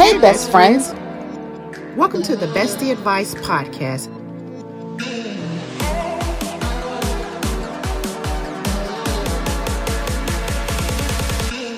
Hey, 0.00 0.18
best 0.18 0.50
friends. 0.50 0.94
Welcome 1.94 2.22
to 2.22 2.34
the 2.34 2.46
Bestie 2.46 2.90
Advice 2.90 3.34
Podcast. 3.34 4.08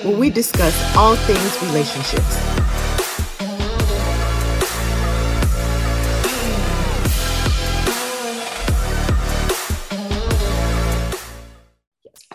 Where 0.05 0.17
we 0.17 0.29
discuss 0.29 0.95
all 0.95 1.17
things 1.17 1.61
relationships. 1.63 2.37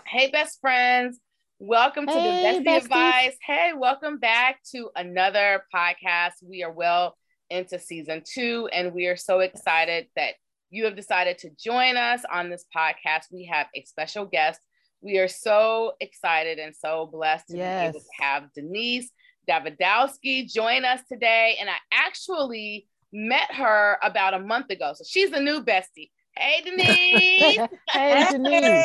Hey, 0.04 0.30
best 0.30 0.60
friends. 0.60 1.18
Welcome 1.60 2.06
to 2.06 2.12
Hey, 2.12 2.60
the 2.60 2.64
Bestie. 2.64 2.76
Advice. 2.84 3.36
Hey, 3.44 3.72
welcome 3.76 4.18
back 4.18 4.62
to 4.70 4.90
another 4.94 5.64
podcast. 5.74 6.34
We 6.40 6.62
are 6.62 6.70
well 6.70 7.16
into 7.50 7.80
season 7.80 8.22
two, 8.24 8.68
and 8.72 8.94
we 8.94 9.06
are 9.06 9.16
so 9.16 9.40
excited 9.40 10.06
that 10.14 10.34
you 10.70 10.84
have 10.84 10.94
decided 10.94 11.38
to 11.38 11.50
join 11.58 11.96
us 11.96 12.22
on 12.32 12.48
this 12.48 12.64
podcast. 12.74 13.32
We 13.32 13.46
have 13.52 13.66
a 13.74 13.82
special 13.86 14.24
guest. 14.24 14.60
We 15.00 15.18
are 15.18 15.26
so 15.26 15.94
excited 15.98 16.60
and 16.60 16.76
so 16.76 17.10
blessed 17.12 17.48
to 17.48 17.54
be 17.54 17.60
able 17.60 17.98
to 17.98 18.06
have 18.20 18.52
Denise 18.54 19.10
Dawidowski 19.50 20.48
join 20.52 20.84
us 20.84 21.00
today. 21.10 21.56
And 21.58 21.68
I 21.68 21.76
actually 21.92 22.86
met 23.12 23.52
her 23.52 23.98
about 24.00 24.34
a 24.34 24.38
month 24.38 24.70
ago. 24.70 24.92
So 24.94 25.02
she's 25.04 25.32
a 25.32 25.40
new 25.40 25.64
bestie. 25.64 26.10
Hey, 26.38 26.62
Denise. 26.64 27.68
hey, 27.90 28.26
Denise. 28.30 28.84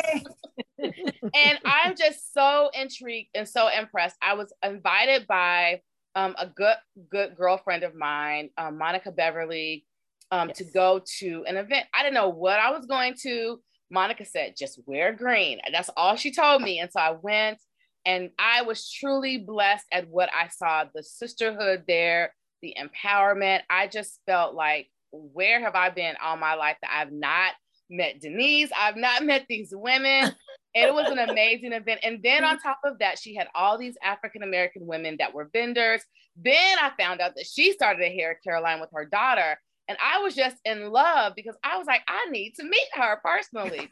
and 1.34 1.58
I'm 1.64 1.94
just 1.96 2.34
so 2.34 2.70
intrigued 2.74 3.30
and 3.34 3.48
so 3.48 3.68
impressed. 3.68 4.16
I 4.20 4.34
was 4.34 4.52
invited 4.62 5.28
by 5.28 5.82
um, 6.16 6.34
a 6.38 6.46
good 6.46 6.74
good 7.10 7.36
girlfriend 7.36 7.84
of 7.84 7.94
mine, 7.94 8.50
um, 8.58 8.76
Monica 8.78 9.12
Beverly, 9.12 9.86
um, 10.32 10.50
to 10.54 10.64
go 10.64 11.00
to 11.20 11.44
an 11.46 11.56
event. 11.56 11.86
I 11.94 12.02
didn't 12.02 12.14
know 12.14 12.28
what 12.28 12.58
I 12.58 12.70
was 12.70 12.86
going 12.86 13.14
to. 13.22 13.60
Monica 13.88 14.24
said, 14.24 14.54
"Just 14.58 14.80
wear 14.86 15.12
green." 15.12 15.60
And 15.64 15.72
That's 15.72 15.90
all 15.96 16.16
she 16.16 16.32
told 16.32 16.60
me, 16.60 16.80
and 16.80 16.90
so 16.90 16.98
I 16.98 17.12
went, 17.12 17.58
and 18.04 18.30
I 18.36 18.62
was 18.62 18.90
truly 18.90 19.38
blessed 19.38 19.86
at 19.92 20.08
what 20.08 20.28
I 20.34 20.48
saw. 20.48 20.86
The 20.92 21.04
sisterhood 21.04 21.84
there, 21.86 22.34
the 22.62 22.76
empowerment. 22.80 23.60
I 23.70 23.86
just 23.86 24.18
felt 24.26 24.54
like, 24.54 24.88
where 25.32 25.60
have 25.60 25.74
I 25.74 25.90
been 25.90 26.14
all 26.22 26.36
my 26.36 26.54
life 26.54 26.76
that 26.82 26.90
I've 26.92 27.12
not 27.12 27.52
met 27.90 28.20
Denise? 28.20 28.70
I've 28.76 28.96
not 28.96 29.24
met 29.24 29.46
these 29.48 29.70
women 29.72 30.34
it 30.74 30.92
was 30.92 31.08
an 31.08 31.18
amazing 31.18 31.72
event. 31.72 32.00
And 32.02 32.20
then 32.22 32.44
on 32.44 32.58
top 32.58 32.80
of 32.84 32.98
that, 32.98 33.18
she 33.18 33.34
had 33.34 33.46
all 33.54 33.78
these 33.78 33.96
African 34.02 34.42
American 34.42 34.86
women 34.86 35.16
that 35.20 35.32
were 35.32 35.48
vendors. 35.52 36.02
Then 36.36 36.78
I 36.80 36.90
found 36.98 37.20
out 37.20 37.32
that 37.36 37.46
she 37.46 37.72
started 37.72 38.02
a 38.02 38.12
hair 38.12 38.38
care 38.42 38.60
line 38.60 38.80
with 38.80 38.90
her 38.92 39.04
daughter. 39.04 39.56
And 39.86 39.96
I 40.02 40.18
was 40.18 40.34
just 40.34 40.56
in 40.64 40.90
love 40.90 41.34
because 41.36 41.56
I 41.62 41.78
was 41.78 41.86
like, 41.86 42.02
I 42.08 42.28
need 42.30 42.54
to 42.56 42.64
meet 42.64 42.88
her 42.94 43.20
personally. 43.24 43.88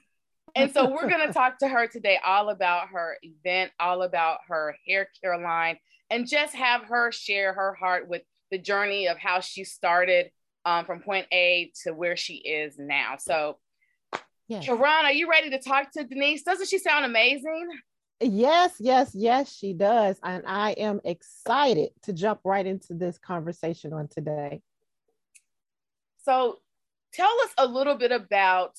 And 0.57 0.73
so 0.73 0.91
we're 0.91 1.09
going 1.09 1.27
to 1.27 1.33
talk 1.33 1.59
to 1.59 1.69
her 1.69 1.87
today 1.87 2.19
all 2.25 2.49
about 2.49 2.89
her 2.89 3.17
event, 3.23 3.71
all 3.79 4.03
about 4.03 4.39
her 4.49 4.75
hair 4.89 5.09
care 5.23 5.39
line, 5.39 5.79
and 6.11 6.29
just 6.29 6.55
have 6.55 6.85
her 6.85 7.13
share 7.13 7.53
her 7.53 7.75
heart 7.75 8.09
with 8.09 8.23
the 8.51 8.59
journey 8.59 9.07
of 9.07 9.19
how 9.19 9.39
she 9.41 9.63
started 9.63 10.31
um, 10.65 10.85
from 10.85 11.01
point 11.01 11.27
A 11.33 11.73
to 11.83 11.93
where 11.93 12.17
she 12.17 12.35
is 12.35 12.77
now. 12.79 13.17
So 13.19 13.59
Yes. 14.49 14.67
Karan, 14.67 15.07
are 15.07 15.13
you 15.13 15.31
ready 15.31 15.49
to 15.51 15.59
talk 15.59 15.93
to 15.93 16.05
Denise? 16.05 16.43
Doesn't 16.43 16.69
she 16.69 16.79
sound 16.79 17.07
amazing? 17.07 17.71
yes, 18.21 18.75
yes, 18.79 19.13
yes, 19.15 19.51
she 19.51 19.73
does. 19.73 20.19
And 20.23 20.45
I 20.47 20.73
am 20.73 21.01
excited 21.05 21.91
to 22.03 22.13
jump 22.13 22.41
right 22.45 22.67
into 22.67 22.95
this 22.95 23.19
conversation 23.19 23.93
on 23.93 24.09
today. 24.09 24.61
So 26.25 26.59
tell 27.15 27.33
us 27.45 27.51
a 27.59 27.67
little 27.67 27.97
bit 27.97 28.13
about 28.13 28.79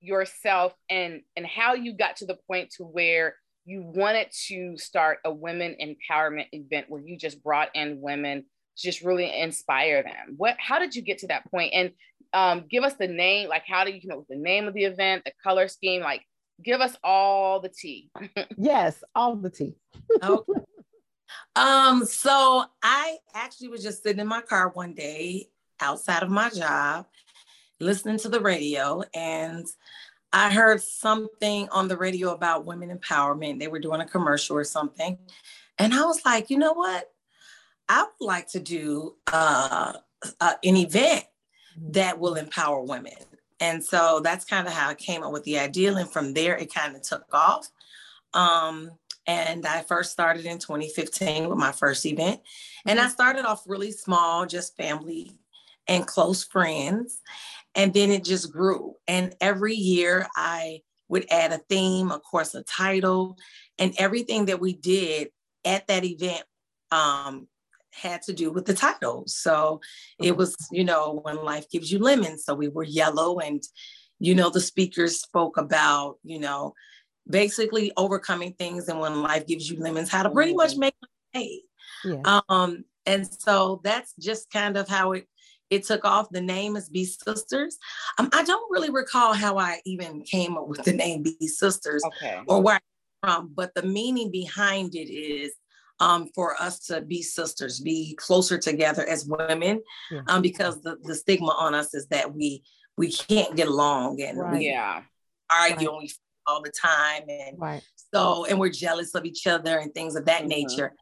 yourself 0.00 0.74
and 0.90 1.22
and 1.36 1.46
how 1.46 1.74
you 1.74 1.96
got 1.96 2.16
to 2.16 2.26
the 2.26 2.36
point 2.46 2.70
to 2.76 2.84
where 2.84 3.36
you 3.64 3.82
wanted 3.82 4.28
to 4.48 4.76
start 4.76 5.18
a 5.24 5.32
women 5.32 5.74
empowerment 5.80 6.48
event 6.52 6.86
where 6.90 7.00
you 7.00 7.16
just 7.16 7.42
brought 7.42 7.70
in 7.74 8.02
women 8.02 8.44
just 8.76 9.02
really 9.02 9.40
inspire 9.40 10.02
them. 10.02 10.34
What 10.36 10.56
how 10.58 10.78
did 10.78 10.94
you 10.94 11.02
get 11.02 11.18
to 11.18 11.28
that 11.28 11.50
point? 11.50 11.72
And 11.74 11.92
um, 12.32 12.64
give 12.68 12.82
us 12.82 12.94
the 12.94 13.06
name, 13.06 13.48
like 13.48 13.64
how 13.66 13.84
do 13.84 13.92
you 13.92 14.00
know 14.08 14.26
the 14.28 14.36
name 14.36 14.66
of 14.66 14.74
the 14.74 14.84
event, 14.84 15.24
the 15.24 15.32
color 15.42 15.68
scheme, 15.68 16.02
like 16.02 16.22
give 16.62 16.80
us 16.80 16.96
all 17.02 17.60
the 17.60 17.68
tea. 17.68 18.10
Yes, 18.56 19.02
all 19.14 19.36
the 19.36 19.50
tea. 19.50 19.74
Okay. 20.22 20.60
um, 21.56 22.04
so 22.04 22.64
I 22.82 23.16
actually 23.34 23.68
was 23.68 23.82
just 23.82 24.02
sitting 24.02 24.20
in 24.20 24.26
my 24.26 24.40
car 24.40 24.70
one 24.70 24.94
day 24.94 25.48
outside 25.80 26.22
of 26.22 26.30
my 26.30 26.50
job, 26.50 27.06
listening 27.80 28.18
to 28.18 28.28
the 28.28 28.40
radio, 28.40 29.02
and 29.14 29.66
I 30.32 30.52
heard 30.52 30.82
something 30.82 31.68
on 31.68 31.86
the 31.86 31.96
radio 31.96 32.32
about 32.32 32.66
women 32.66 32.96
empowerment. 32.96 33.60
They 33.60 33.68
were 33.68 33.78
doing 33.78 34.00
a 34.00 34.06
commercial 34.06 34.56
or 34.56 34.64
something. 34.64 35.16
And 35.78 35.94
I 35.94 36.04
was 36.04 36.24
like, 36.24 36.50
you 36.50 36.58
know 36.58 36.72
what? 36.72 37.08
I 37.88 38.02
would 38.02 38.26
like 38.26 38.48
to 38.48 38.60
do 38.60 39.16
uh, 39.32 39.94
uh, 40.40 40.52
an 40.62 40.76
event 40.76 41.24
that 41.90 42.18
will 42.18 42.34
empower 42.34 42.82
women. 42.82 43.12
And 43.60 43.84
so 43.84 44.20
that's 44.20 44.44
kind 44.44 44.66
of 44.66 44.72
how 44.72 44.90
I 44.90 44.94
came 44.94 45.22
up 45.22 45.32
with 45.32 45.44
the 45.44 45.58
idea. 45.58 45.94
And 45.94 46.10
from 46.10 46.34
there, 46.34 46.56
it 46.56 46.72
kind 46.72 46.96
of 46.96 47.02
took 47.02 47.24
off. 47.32 47.68
Um, 48.32 48.90
and 49.26 49.66
I 49.66 49.82
first 49.82 50.12
started 50.12 50.44
in 50.44 50.58
2015 50.58 51.48
with 51.48 51.58
my 51.58 51.72
first 51.72 52.04
event. 52.04 52.40
And 52.84 53.00
I 53.00 53.08
started 53.08 53.46
off 53.46 53.64
really 53.66 53.92
small, 53.92 54.44
just 54.44 54.76
family 54.76 55.38
and 55.86 56.06
close 56.06 56.44
friends. 56.44 57.20
And 57.74 57.92
then 57.94 58.10
it 58.10 58.24
just 58.24 58.52
grew. 58.52 58.96
And 59.08 59.34
every 59.40 59.74
year 59.74 60.26
I 60.36 60.82
would 61.08 61.26
add 61.30 61.52
a 61.52 61.58
theme, 61.58 62.10
of 62.10 62.22
course, 62.22 62.54
a 62.54 62.62
title, 62.64 63.36
and 63.78 63.94
everything 63.98 64.46
that 64.46 64.60
we 64.60 64.74
did 64.74 65.28
at 65.64 65.86
that 65.86 66.04
event 66.04 66.44
um, 66.90 67.48
had 67.94 68.22
to 68.22 68.32
do 68.32 68.50
with 68.50 68.66
the 68.66 68.74
title. 68.74 69.24
So 69.26 69.80
it 70.20 70.36
was, 70.36 70.56
you 70.70 70.84
know, 70.84 71.20
when 71.22 71.44
life 71.44 71.68
gives 71.70 71.90
you 71.92 71.98
lemons. 71.98 72.44
So 72.44 72.54
we 72.54 72.68
were 72.68 72.82
yellow, 72.84 73.38
and, 73.38 73.62
you 74.18 74.34
know, 74.34 74.50
the 74.50 74.60
speakers 74.60 75.20
spoke 75.20 75.56
about, 75.56 76.18
you 76.22 76.40
know, 76.40 76.74
basically 77.28 77.92
overcoming 77.96 78.52
things 78.54 78.88
and 78.88 79.00
when 79.00 79.22
life 79.22 79.46
gives 79.46 79.70
you 79.70 79.78
lemons, 79.80 80.10
how 80.10 80.22
to 80.22 80.30
pretty 80.30 80.54
much 80.54 80.76
make 80.76 80.94
lemonade. 81.34 81.62
Yes. 82.04 82.42
Um, 82.48 82.84
and 83.06 83.26
so 83.40 83.80
that's 83.84 84.12
just 84.20 84.50
kind 84.50 84.76
of 84.76 84.88
how 84.88 85.12
it 85.12 85.26
it 85.70 85.84
took 85.84 86.04
off. 86.04 86.28
The 86.30 86.42
name 86.42 86.76
is 86.76 86.90
Bsisters. 86.90 87.74
Um, 88.18 88.28
I 88.32 88.44
don't 88.44 88.70
really 88.70 88.90
recall 88.90 89.32
how 89.32 89.56
I 89.56 89.80
even 89.86 90.22
came 90.22 90.58
up 90.58 90.68
with 90.68 90.84
the 90.84 90.92
name 90.92 91.24
Bsisters 91.24 92.00
Okay. 92.04 92.40
or 92.46 92.60
where 92.60 92.74
I'm 92.74 93.30
from, 93.30 93.52
but 93.54 93.74
the 93.74 93.82
meaning 93.82 94.30
behind 94.30 94.94
it 94.94 95.10
is 95.10 95.54
um, 96.00 96.28
for 96.34 96.60
us 96.60 96.80
to 96.86 97.00
be 97.00 97.22
sisters, 97.22 97.80
be 97.80 98.14
closer 98.16 98.58
together 98.58 99.06
as 99.08 99.26
women, 99.26 99.82
Yeah. 100.10 100.22
um, 100.28 100.42
because 100.42 100.80
the, 100.82 100.96
the 101.04 101.14
stigma 101.14 101.54
on 101.58 101.74
us 101.74 101.94
is 101.94 102.06
that 102.08 102.34
we 102.34 102.62
we 102.96 103.10
can't 103.10 103.56
get 103.56 103.66
along 103.66 104.20
and 104.22 104.38
Right. 104.38 104.52
we 104.58 104.66
Yeah. 104.68 105.02
argue 105.50 105.76
Right. 105.76 105.88
and 105.88 105.98
we 105.98 106.08
fight 106.08 106.18
all 106.46 106.62
the 106.62 106.70
time 106.70 107.22
and 107.28 107.58
right. 107.58 107.82
so 108.14 108.44
and 108.44 108.60
we're 108.60 108.68
jealous 108.68 109.14
of 109.16 109.24
each 109.24 109.46
other 109.48 109.78
and 109.78 109.92
things 109.94 110.14
of 110.14 110.26
that 110.26 110.42
Mhm. 110.44 110.48
nature 110.48 110.94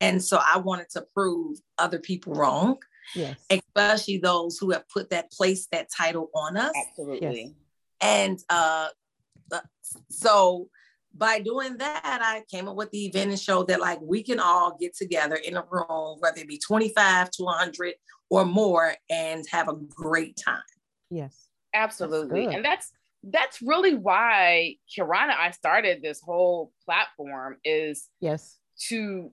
and 0.00 0.22
so 0.22 0.38
i 0.44 0.58
wanted 0.58 0.90
to 0.90 1.02
prove 1.14 1.56
other 1.78 1.98
people 2.00 2.34
wrong 2.34 2.76
Yes. 3.14 3.38
especially 3.48 4.18
those 4.18 4.58
who 4.58 4.72
have 4.72 4.86
put 4.90 5.08
that 5.10 5.30
place 5.32 5.68
that 5.72 5.88
title 5.90 6.30
on 6.34 6.56
us 6.58 6.74
Absolutely. 6.90 7.54
and 8.02 8.38
uh 8.50 8.88
uh, 9.50 9.60
so 10.10 10.68
by 11.18 11.40
doing 11.40 11.76
that 11.76 12.20
i 12.22 12.42
came 12.50 12.68
up 12.68 12.76
with 12.76 12.90
the 12.90 13.06
event 13.06 13.30
and 13.30 13.38
showed 13.40 13.68
that 13.68 13.80
like 13.80 13.98
we 14.00 14.22
can 14.22 14.38
all 14.40 14.76
get 14.78 14.96
together 14.96 15.36
in 15.36 15.56
a 15.56 15.64
room 15.70 16.16
whether 16.20 16.40
it 16.40 16.48
be 16.48 16.58
25 16.58 17.30
to 17.30 17.42
100 17.44 17.94
or 18.30 18.44
more 18.44 18.94
and 19.10 19.44
have 19.50 19.68
a 19.68 19.74
great 19.74 20.36
time 20.42 20.62
Yes. 21.10 21.48
Absolutely. 21.74 22.46
good. 22.46 22.54
And 22.54 22.64
that's 22.64 22.92
that's 23.24 23.60
really 23.60 23.94
why 23.94 24.76
Kirana 24.96 25.34
I 25.36 25.50
started 25.50 26.02
this 26.02 26.20
whole 26.20 26.72
platform 26.84 27.56
is 27.64 28.08
Yes. 28.20 28.58
to 28.88 29.32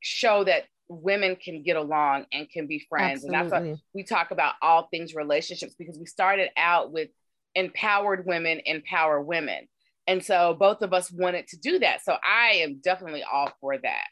show 0.00 0.44
that 0.44 0.64
women 0.88 1.36
can 1.36 1.62
get 1.62 1.76
along 1.76 2.26
and 2.32 2.50
can 2.50 2.66
be 2.66 2.84
friends. 2.88 3.24
And 3.24 3.32
that's 3.32 3.50
what 3.50 3.78
we 3.94 4.02
talk 4.02 4.30
about 4.30 4.54
all 4.60 4.88
things 4.90 5.14
relationships 5.14 5.74
because 5.78 5.98
we 5.98 6.06
started 6.06 6.50
out 6.56 6.92
with 6.92 7.08
empowered 7.54 8.26
women 8.26 8.60
empower 8.64 9.20
women. 9.20 9.66
And 10.06 10.24
so 10.24 10.56
both 10.58 10.82
of 10.82 10.92
us 10.92 11.10
wanted 11.10 11.48
to 11.48 11.56
do 11.56 11.78
that. 11.78 12.04
So 12.04 12.16
I 12.24 12.56
am 12.56 12.80
definitely 12.82 13.22
all 13.22 13.50
for 13.60 13.78
that. 13.78 14.08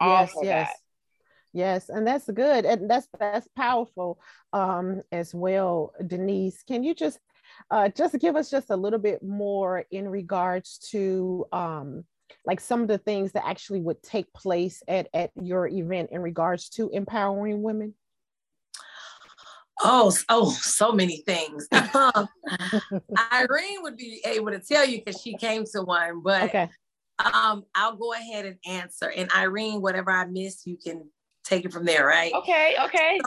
All 0.00 0.20
yes, 0.20 0.32
for 0.32 0.44
yes. 0.44 0.68
that. 0.68 0.76
Yes, 1.54 1.88
and 1.90 2.06
that's 2.06 2.30
good, 2.30 2.64
and 2.64 2.90
that's 2.90 3.06
that's 3.20 3.46
powerful 3.54 4.18
um, 4.54 5.02
as 5.12 5.34
well, 5.34 5.92
Denise. 6.06 6.62
Can 6.62 6.82
you 6.82 6.94
just 6.94 7.18
uh, 7.70 7.90
just 7.90 8.18
give 8.18 8.36
us 8.36 8.50
just 8.50 8.70
a 8.70 8.76
little 8.76 8.98
bit 8.98 9.22
more 9.22 9.84
in 9.90 10.08
regards 10.08 10.78
to 10.90 11.44
um, 11.52 12.04
like 12.46 12.58
some 12.58 12.80
of 12.80 12.88
the 12.88 12.96
things 12.96 13.32
that 13.32 13.46
actually 13.46 13.82
would 13.82 14.02
take 14.02 14.32
place 14.32 14.82
at 14.88 15.08
at 15.12 15.30
your 15.42 15.68
event 15.68 16.08
in 16.10 16.22
regards 16.22 16.70
to 16.70 16.88
empowering 16.88 17.62
women? 17.62 17.94
Oh, 19.80 20.12
oh, 20.28 20.50
so 20.50 20.92
many 20.92 21.22
things. 21.26 21.68
Um, 21.94 22.28
Irene 23.32 23.82
would 23.82 23.96
be 23.96 24.20
able 24.24 24.50
to 24.50 24.58
tell 24.58 24.84
you 24.84 25.02
because 25.04 25.20
she 25.20 25.36
came 25.36 25.64
to 25.72 25.82
one, 25.82 26.22
but 26.22 26.44
okay. 26.44 26.68
um, 27.18 27.64
I'll 27.74 27.96
go 27.96 28.14
ahead 28.14 28.46
and 28.46 28.56
answer. 28.66 29.10
And 29.10 29.30
Irene, 29.32 29.80
whatever 29.80 30.10
I 30.10 30.24
miss, 30.24 30.66
you 30.66 30.78
can 30.82 31.08
take 31.44 31.64
it 31.64 31.72
from 31.72 31.84
there, 31.84 32.06
right? 32.06 32.32
Okay, 32.32 32.76
okay. 32.84 33.20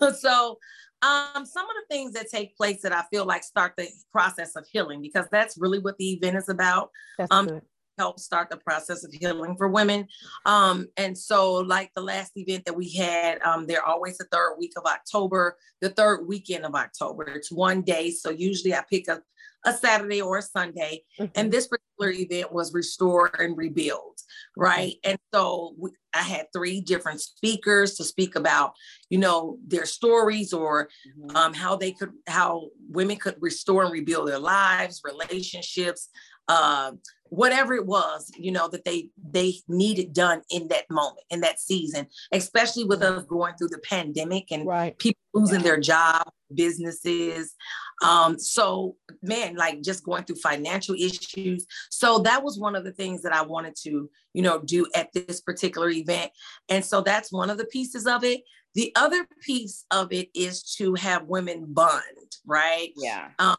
So, 0.00 0.12
so 0.18 0.58
um, 1.02 1.46
some 1.46 1.64
of 1.64 1.76
the 1.76 1.94
things 1.94 2.12
that 2.14 2.28
take 2.28 2.56
place 2.56 2.82
that 2.82 2.92
I 2.92 3.04
feel 3.10 3.24
like 3.24 3.44
start 3.44 3.74
the 3.76 3.88
process 4.12 4.56
of 4.56 4.66
healing 4.70 5.00
because 5.00 5.26
that's 5.30 5.56
really 5.56 5.78
what 5.78 5.96
the 5.98 6.12
event 6.12 6.36
is 6.36 6.48
about. 6.48 6.90
That's 7.18 7.30
um, 7.30 7.46
good 7.46 7.62
help 7.98 8.20
start 8.20 8.50
the 8.50 8.56
process 8.56 9.04
of 9.04 9.12
healing 9.12 9.56
for 9.56 9.68
women. 9.68 10.06
Um, 10.44 10.88
and 10.96 11.16
so, 11.16 11.54
like 11.54 11.90
the 11.94 12.02
last 12.02 12.32
event 12.36 12.64
that 12.64 12.76
we 12.76 12.92
had, 12.92 13.40
um, 13.42 13.66
they're 13.66 13.84
always 13.84 14.18
the 14.18 14.26
third 14.30 14.56
week 14.58 14.72
of 14.76 14.84
October, 14.84 15.56
the 15.80 15.90
third 15.90 16.26
weekend 16.26 16.64
of 16.64 16.74
October. 16.74 17.24
It's 17.24 17.52
one 17.52 17.82
day. 17.82 18.10
So, 18.10 18.30
usually 18.30 18.74
I 18.74 18.82
pick 18.88 19.08
a, 19.08 19.20
a 19.64 19.72
Saturday 19.72 20.20
or 20.20 20.38
a 20.38 20.42
Sunday. 20.42 21.02
Mm-hmm. 21.18 21.32
And 21.34 21.52
this 21.52 21.68
particular 21.68 22.10
event 22.10 22.52
was 22.52 22.72
Restore 22.72 23.30
and 23.38 23.56
Rebuild, 23.56 24.20
right? 24.56 24.94
And 25.04 25.18
so, 25.32 25.74
we, 25.78 25.90
I 26.14 26.22
had 26.22 26.46
three 26.52 26.80
different 26.80 27.20
speakers 27.20 27.94
to 27.96 28.04
speak 28.04 28.36
about, 28.36 28.72
you 29.10 29.18
know, 29.18 29.58
their 29.66 29.86
stories 29.86 30.52
or 30.52 30.88
mm-hmm. 31.18 31.36
um, 31.36 31.54
how 31.54 31.76
they 31.76 31.92
could, 31.92 32.12
how 32.26 32.68
women 32.88 33.16
could 33.16 33.36
restore 33.40 33.84
and 33.84 33.92
rebuild 33.92 34.28
their 34.28 34.38
lives, 34.38 35.02
relationships, 35.04 36.08
uh, 36.48 36.92
whatever 37.30 37.74
it 37.74 37.86
was 37.86 38.30
you 38.38 38.50
know 38.50 38.68
that 38.68 38.84
they 38.84 39.08
they 39.30 39.54
needed 39.68 40.12
done 40.12 40.42
in 40.50 40.68
that 40.68 40.84
moment 40.90 41.24
in 41.30 41.40
that 41.40 41.60
season 41.60 42.06
especially 42.32 42.84
with 42.84 43.02
us 43.02 43.24
going 43.24 43.54
through 43.56 43.68
the 43.68 43.80
pandemic 43.88 44.50
and 44.50 44.66
right. 44.66 44.98
people 44.98 45.20
losing 45.34 45.62
their 45.62 45.78
job 45.78 46.26
businesses. 46.54 47.54
Um 48.02 48.38
so 48.38 48.96
man 49.22 49.56
like 49.56 49.82
just 49.82 50.04
going 50.04 50.24
through 50.24 50.36
financial 50.36 50.94
issues. 50.94 51.66
So 51.90 52.20
that 52.20 52.42
was 52.42 52.58
one 52.58 52.76
of 52.76 52.84
the 52.84 52.92
things 52.92 53.22
that 53.22 53.34
i 53.34 53.42
wanted 53.42 53.74
to 53.82 54.08
you 54.32 54.42
know 54.42 54.60
do 54.60 54.86
at 54.94 55.12
this 55.12 55.40
particular 55.40 55.90
event. 55.90 56.30
And 56.68 56.84
so 56.84 57.00
that's 57.00 57.32
one 57.32 57.50
of 57.50 57.58
the 57.58 57.66
pieces 57.66 58.06
of 58.06 58.24
it. 58.24 58.42
The 58.74 58.92
other 58.94 59.26
piece 59.42 59.84
of 59.90 60.12
it 60.12 60.28
is 60.34 60.62
to 60.74 60.94
have 60.94 61.24
women 61.24 61.66
bond 61.68 62.02
right? 62.46 62.92
Yeah. 62.96 63.30
Um, 63.38 63.56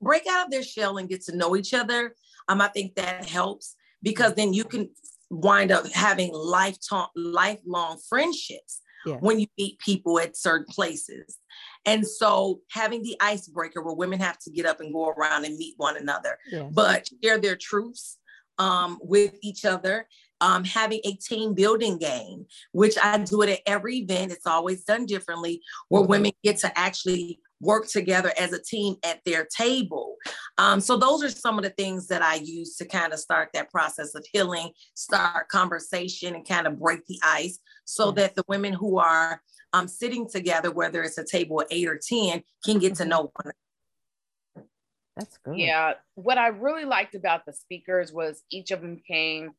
break 0.00 0.22
out 0.28 0.46
of 0.46 0.50
their 0.50 0.62
shell 0.62 0.96
and 0.96 1.08
get 1.08 1.22
to 1.24 1.36
know 1.36 1.54
each 1.56 1.74
other 1.74 2.14
um, 2.50 2.60
I 2.60 2.68
think 2.68 2.96
that 2.96 3.28
helps 3.28 3.76
because 4.02 4.34
then 4.34 4.52
you 4.52 4.64
can 4.64 4.90
wind 5.30 5.70
up 5.70 5.86
having 5.92 6.32
lifetime, 6.34 7.06
lifelong 7.14 7.98
friendships 8.08 8.80
yes. 9.06 9.18
when 9.20 9.38
you 9.38 9.46
meet 9.56 9.78
people 9.78 10.18
at 10.18 10.36
certain 10.36 10.66
places. 10.68 11.38
And 11.86 12.04
so 12.06 12.60
having 12.72 13.02
the 13.02 13.16
icebreaker 13.20 13.82
where 13.82 13.94
women 13.94 14.18
have 14.18 14.38
to 14.40 14.50
get 14.50 14.66
up 14.66 14.80
and 14.80 14.92
go 14.92 15.10
around 15.10 15.44
and 15.44 15.56
meet 15.56 15.74
one 15.76 15.96
another, 15.96 16.38
yes. 16.50 16.70
but 16.72 17.08
share 17.22 17.38
their 17.38 17.56
truths 17.56 18.18
um, 18.58 18.98
with 19.00 19.34
each 19.42 19.64
other. 19.64 20.08
Um, 20.42 20.64
having 20.64 21.00
a 21.04 21.12
team 21.12 21.52
building 21.52 21.98
game, 21.98 22.46
which 22.72 22.96
I 23.02 23.18
do 23.18 23.42
it 23.42 23.50
at 23.50 23.60
every 23.66 23.98
event. 23.98 24.32
It's 24.32 24.46
always 24.46 24.84
done 24.84 25.04
differently, 25.04 25.60
where 25.90 26.00
mm-hmm. 26.00 26.10
women 26.10 26.32
get 26.42 26.56
to 26.60 26.78
actually 26.78 27.40
work 27.60 27.86
together 27.88 28.32
as 28.38 28.52
a 28.52 28.62
team 28.62 28.96
at 29.04 29.20
their 29.24 29.46
table. 29.56 30.16
Um, 30.58 30.80
so 30.80 30.96
those 30.96 31.22
are 31.22 31.28
some 31.28 31.58
of 31.58 31.64
the 31.64 31.70
things 31.70 32.08
that 32.08 32.22
I 32.22 32.36
use 32.36 32.76
to 32.76 32.84
kind 32.84 33.12
of 33.12 33.18
start 33.18 33.50
that 33.54 33.70
process 33.70 34.14
of 34.14 34.24
healing, 34.32 34.70
start 34.94 35.48
conversation, 35.48 36.34
and 36.34 36.48
kind 36.48 36.66
of 36.66 36.78
break 36.78 37.06
the 37.06 37.20
ice, 37.22 37.58
so 37.84 38.06
yes. 38.06 38.14
that 38.16 38.34
the 38.34 38.44
women 38.48 38.72
who 38.72 38.98
are 38.98 39.42
um, 39.72 39.88
sitting 39.88 40.28
together, 40.28 40.70
whether 40.70 41.02
it's 41.02 41.18
a 41.18 41.24
table 41.24 41.60
of 41.60 41.66
eight 41.70 41.88
or 41.88 41.98
ten, 41.98 42.42
can 42.64 42.78
get 42.78 42.94
to 42.96 43.02
mm-hmm. 43.02 43.10
know 43.10 43.20
one. 43.20 43.30
Another. 43.44 44.68
That's 45.16 45.38
good. 45.38 45.58
Yeah, 45.58 45.94
what 46.14 46.38
I 46.38 46.48
really 46.48 46.84
liked 46.84 47.14
about 47.14 47.44
the 47.44 47.52
speakers 47.52 48.12
was 48.12 48.42
each 48.50 48.70
of 48.70 48.80
them 48.80 49.00
came 49.06 49.50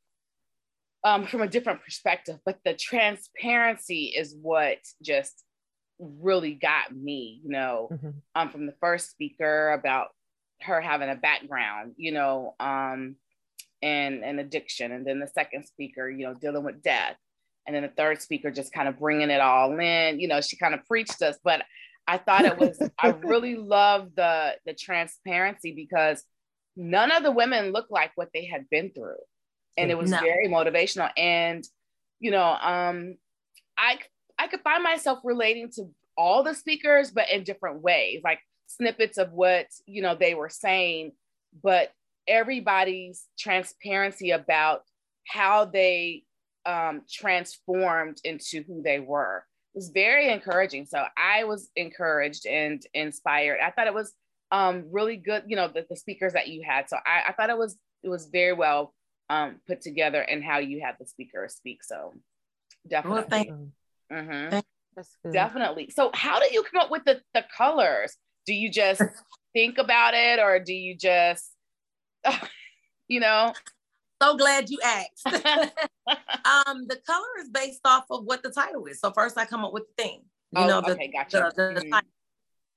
um, 1.03 1.25
from 1.25 1.41
a 1.41 1.47
different 1.47 1.83
perspective, 1.83 2.39
but 2.45 2.59
the 2.65 2.73
transparency 2.73 4.13
is 4.15 4.35
what 4.41 4.79
just 5.03 5.43
really 6.01 6.53
got 6.53 6.95
me, 6.95 7.39
you 7.43 7.51
know, 7.51 7.89
mm-hmm. 7.91 8.09
um, 8.35 8.49
from 8.49 8.65
the 8.65 8.73
first 8.81 9.11
speaker 9.11 9.71
about 9.71 10.07
her 10.61 10.81
having 10.81 11.09
a 11.09 11.15
background, 11.15 11.93
you 11.97 12.11
know, 12.11 12.55
um, 12.59 13.15
and, 13.81 14.23
and 14.23 14.39
addiction. 14.39 14.91
And 14.91 15.05
then 15.05 15.19
the 15.19 15.27
second 15.27 15.65
speaker, 15.65 16.09
you 16.09 16.25
know, 16.25 16.33
dealing 16.33 16.63
with 16.63 16.81
death. 16.81 17.15
And 17.65 17.75
then 17.75 17.83
the 17.83 17.89
third 17.89 18.21
speaker 18.21 18.49
just 18.51 18.73
kind 18.73 18.87
of 18.87 18.99
bringing 18.99 19.29
it 19.29 19.39
all 19.39 19.79
in, 19.79 20.19
you 20.19 20.27
know, 20.27 20.41
she 20.41 20.57
kind 20.57 20.73
of 20.73 20.83
preached 20.85 21.21
us, 21.21 21.37
but 21.43 21.63
I 22.07 22.17
thought 22.17 22.45
it 22.45 22.57
was, 22.57 22.81
I 22.99 23.09
really 23.23 23.55
love 23.55 24.09
the, 24.15 24.55
the 24.65 24.73
transparency 24.73 25.73
because 25.73 26.23
none 26.75 27.11
of 27.11 27.23
the 27.23 27.31
women 27.31 27.71
looked 27.71 27.91
like 27.91 28.11
what 28.15 28.29
they 28.33 28.45
had 28.45 28.69
been 28.69 28.91
through. 28.91 29.19
And 29.77 29.89
it 29.91 29.97
was 29.97 30.09
no. 30.09 30.19
very 30.19 30.47
motivational. 30.47 31.09
And, 31.15 31.63
you 32.19 32.31
know, 32.31 32.43
um, 32.43 33.15
I 33.77 33.99
I 34.41 34.47
could 34.47 34.61
find 34.61 34.83
myself 34.83 35.19
relating 35.23 35.69
to 35.75 35.89
all 36.17 36.43
the 36.43 36.53
speakers, 36.53 37.11
but 37.11 37.29
in 37.29 37.43
different 37.43 37.81
ways, 37.81 38.21
like 38.23 38.39
snippets 38.67 39.17
of 39.17 39.31
what 39.31 39.67
you 39.85 40.01
know 40.01 40.15
they 40.15 40.33
were 40.33 40.49
saying, 40.49 41.11
but 41.63 41.91
everybody's 42.27 43.25
transparency 43.37 44.31
about 44.31 44.81
how 45.27 45.65
they 45.65 46.23
um, 46.65 47.01
transformed 47.09 48.19
into 48.23 48.63
who 48.63 48.81
they 48.81 48.99
were 48.99 49.45
it 49.73 49.77
was 49.77 49.89
very 49.89 50.29
encouraging. 50.29 50.85
So 50.85 51.03
I 51.15 51.45
was 51.45 51.69
encouraged 51.75 52.45
and 52.45 52.83
inspired. 52.93 53.59
I 53.63 53.71
thought 53.71 53.87
it 53.87 53.93
was 53.93 54.13
um, 54.51 54.85
really 54.91 55.15
good, 55.15 55.43
you 55.47 55.55
know, 55.55 55.69
the, 55.69 55.85
the 55.89 55.95
speakers 55.95 56.33
that 56.33 56.49
you 56.49 56.61
had. 56.65 56.89
So 56.89 56.97
I, 56.97 57.29
I 57.29 57.31
thought 57.31 57.49
it 57.49 57.57
was 57.57 57.77
it 58.03 58.09
was 58.09 58.27
very 58.27 58.53
well 58.53 58.93
um, 59.29 59.61
put 59.67 59.81
together 59.81 60.21
and 60.21 60.43
how 60.43 60.57
you 60.57 60.81
had 60.81 60.95
the 60.99 61.05
speakers 61.05 61.55
speak. 61.55 61.83
So 61.83 62.13
definitely. 62.87 63.19
Well, 63.21 63.29
thank, 63.29 63.49
Mm-hmm. 64.11 64.59
Definitely. 65.31 65.89
So, 65.89 66.11
how 66.13 66.39
do 66.39 66.47
you 66.51 66.63
come 66.63 66.81
up 66.81 66.91
with 66.91 67.05
the, 67.05 67.21
the 67.33 67.43
colors? 67.55 68.15
Do 68.45 68.53
you 68.53 68.69
just 68.69 69.01
think 69.53 69.77
about 69.77 70.13
it 70.13 70.39
or 70.39 70.59
do 70.59 70.73
you 70.73 70.95
just, 70.95 71.51
you 73.07 73.19
know? 73.19 73.53
So 74.21 74.37
glad 74.37 74.69
you 74.69 74.79
asked. 74.83 75.25
um, 75.25 76.85
the 76.87 76.99
color 77.07 77.25
is 77.39 77.49
based 77.49 77.81
off 77.85 78.05
of 78.11 78.25
what 78.25 78.43
the 78.43 78.51
title 78.51 78.85
is. 78.85 78.99
So, 78.99 79.11
first 79.11 79.37
I 79.37 79.45
come 79.45 79.63
up 79.65 79.73
with 79.73 79.83
the 79.95 80.03
theme, 80.03 80.21
you 80.51 80.63
oh, 80.63 80.67
know, 80.67 80.81
the, 80.81 80.91
okay, 80.91 81.11
gotcha. 81.11 81.51
the, 81.55 81.73
the, 81.73 81.81
mm-hmm. 81.81 81.99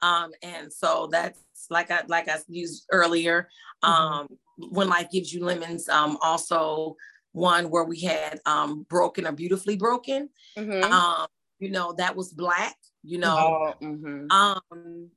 Um, 0.04 0.32
and 0.42 0.70
so 0.72 1.08
that's 1.10 1.40
like 1.70 1.90
I 1.90 2.02
like 2.08 2.28
I 2.28 2.38
used 2.48 2.86
earlier. 2.92 3.48
Mm-hmm. 3.82 3.92
Um, 3.92 4.26
mm-hmm. 4.26 4.74
when 4.74 4.88
life 4.88 5.10
gives 5.10 5.32
you 5.32 5.44
lemons, 5.44 5.88
um, 5.88 6.18
also 6.22 6.96
one 7.34 7.68
where 7.68 7.84
we 7.84 8.00
had 8.00 8.40
um, 8.46 8.86
broken 8.88 9.26
or 9.26 9.32
beautifully 9.32 9.76
broken. 9.76 10.30
Mm-hmm. 10.56 10.90
Um, 10.90 11.26
you 11.58 11.70
know, 11.70 11.92
that 11.98 12.16
was 12.16 12.32
black, 12.32 12.76
you 13.02 13.18
know, 13.18 13.36
oh, 13.36 13.84
mm-hmm. 13.84 14.30
um, 14.30 15.10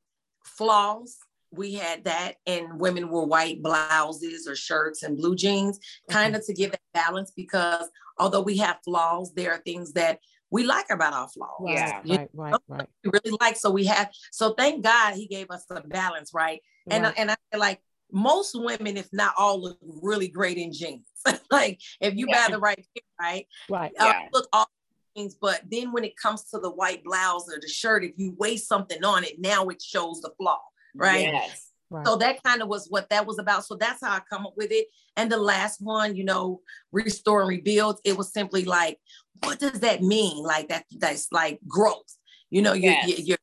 flaws. 0.44 1.18
We 1.52 1.76
had 1.76 2.04
that, 2.04 2.36
and 2.46 2.80
women 2.80 3.10
wore 3.10 3.26
white 3.26 3.64
blouses 3.64 4.48
or 4.48 4.56
shirts 4.56 5.04
and 5.04 5.16
blue 5.16 5.36
jeans, 5.36 5.80
kind 6.10 6.36
of 6.36 6.42
mm-hmm. 6.42 6.52
to 6.52 6.54
give 6.54 6.72
that 6.72 6.82
balance 6.94 7.32
because 7.36 7.88
although 8.18 8.42
we 8.42 8.58
have 8.58 8.80
flaws, 8.84 9.34
there 9.34 9.54
are 9.54 9.60
things 9.60 9.94
that 9.94 10.20
we 10.50 10.64
like 10.64 10.88
about 10.90 11.14
our 11.14 11.30
flaws. 11.30 11.68
Yeah, 11.68 12.02
you 12.04 12.18
right, 12.18 12.30
right, 12.34 12.62
right. 12.68 12.90
We 13.04 13.12
really 13.14 13.38
like. 13.40 13.56
So 13.58 13.70
we 13.70 13.86
have. 13.86 14.10
So 14.32 14.54
thank 14.54 14.84
God 14.84 15.14
He 15.14 15.28
gave 15.28 15.50
us 15.52 15.66
a 15.70 15.82
balance, 15.82 16.32
right? 16.34 16.62
right. 16.90 16.96
And 16.96 17.14
and 17.18 17.32
I 17.32 17.36
feel 17.52 17.60
like 17.60 17.80
most 18.12 18.56
women, 18.56 18.98
if 18.98 19.08
not 19.12 19.34
all, 19.38 19.62
look 19.62 19.78
really 19.82 20.28
great 20.28 20.58
in 20.58 20.74
jeans. 20.74 21.07
like 21.52 21.80
if 22.02 22.16
you 22.16 22.28
yeah. 22.30 22.48
buy 22.48 22.52
the 22.52 22.60
right 22.60 22.86
fit, 22.94 23.04
right? 23.20 23.48
Right. 23.70 23.92
Uh, 24.00 24.06
yeah. 24.06 24.28
Look 24.34 24.48
all 24.54 24.70
things, 25.16 25.36
but 25.40 25.62
then 25.70 25.92
when 25.92 26.04
it 26.04 26.18
comes 26.18 26.44
to 26.52 26.60
the 26.60 26.70
white 26.70 27.04
blouse 27.04 27.48
or 27.50 27.60
the 27.62 27.68
shirt, 27.68 28.04
if 28.04 28.14
you 28.18 28.36
waste 28.38 28.68
something 28.68 29.04
on 29.04 29.24
it, 29.24 29.40
now 29.40 29.68
it 29.68 29.82
shows 29.82 30.22
the 30.22 30.32
flaw, 30.38 30.60
right? 30.96 31.24
Yes. 31.26 31.72
Right. 31.90 32.06
So 32.06 32.18
that 32.18 32.44
kind 32.44 32.62
of 32.62 32.68
was 32.68 32.88
what 32.90 33.10
that 33.10 33.26
was 33.26 33.40
about. 33.40 33.66
So 33.66 33.76
that's 33.76 34.02
how 34.02 34.12
I 34.12 34.22
come 34.30 34.46
up 34.46 34.56
with 34.58 34.72
it. 34.72 34.88
And 35.16 35.32
the 35.32 35.38
last 35.38 35.82
one, 35.82 36.18
you 36.18 36.26
know, 36.26 36.60
restore 36.92 37.42
and 37.42 37.50
rebuild. 37.50 38.00
It 38.04 38.18
was 38.18 38.34
simply 38.34 38.66
like, 38.66 39.00
what 39.44 39.60
does 39.60 39.80
that 39.80 40.02
mean? 40.02 40.44
Like 40.44 40.68
that, 40.68 40.84
that's 40.98 41.32
like 41.32 41.60
growth. 41.66 42.14
You 42.50 42.62
know, 42.62 42.74
you're, 42.74 42.92
yes. 42.92 43.08
you're, 43.08 43.20
you're 43.20 43.38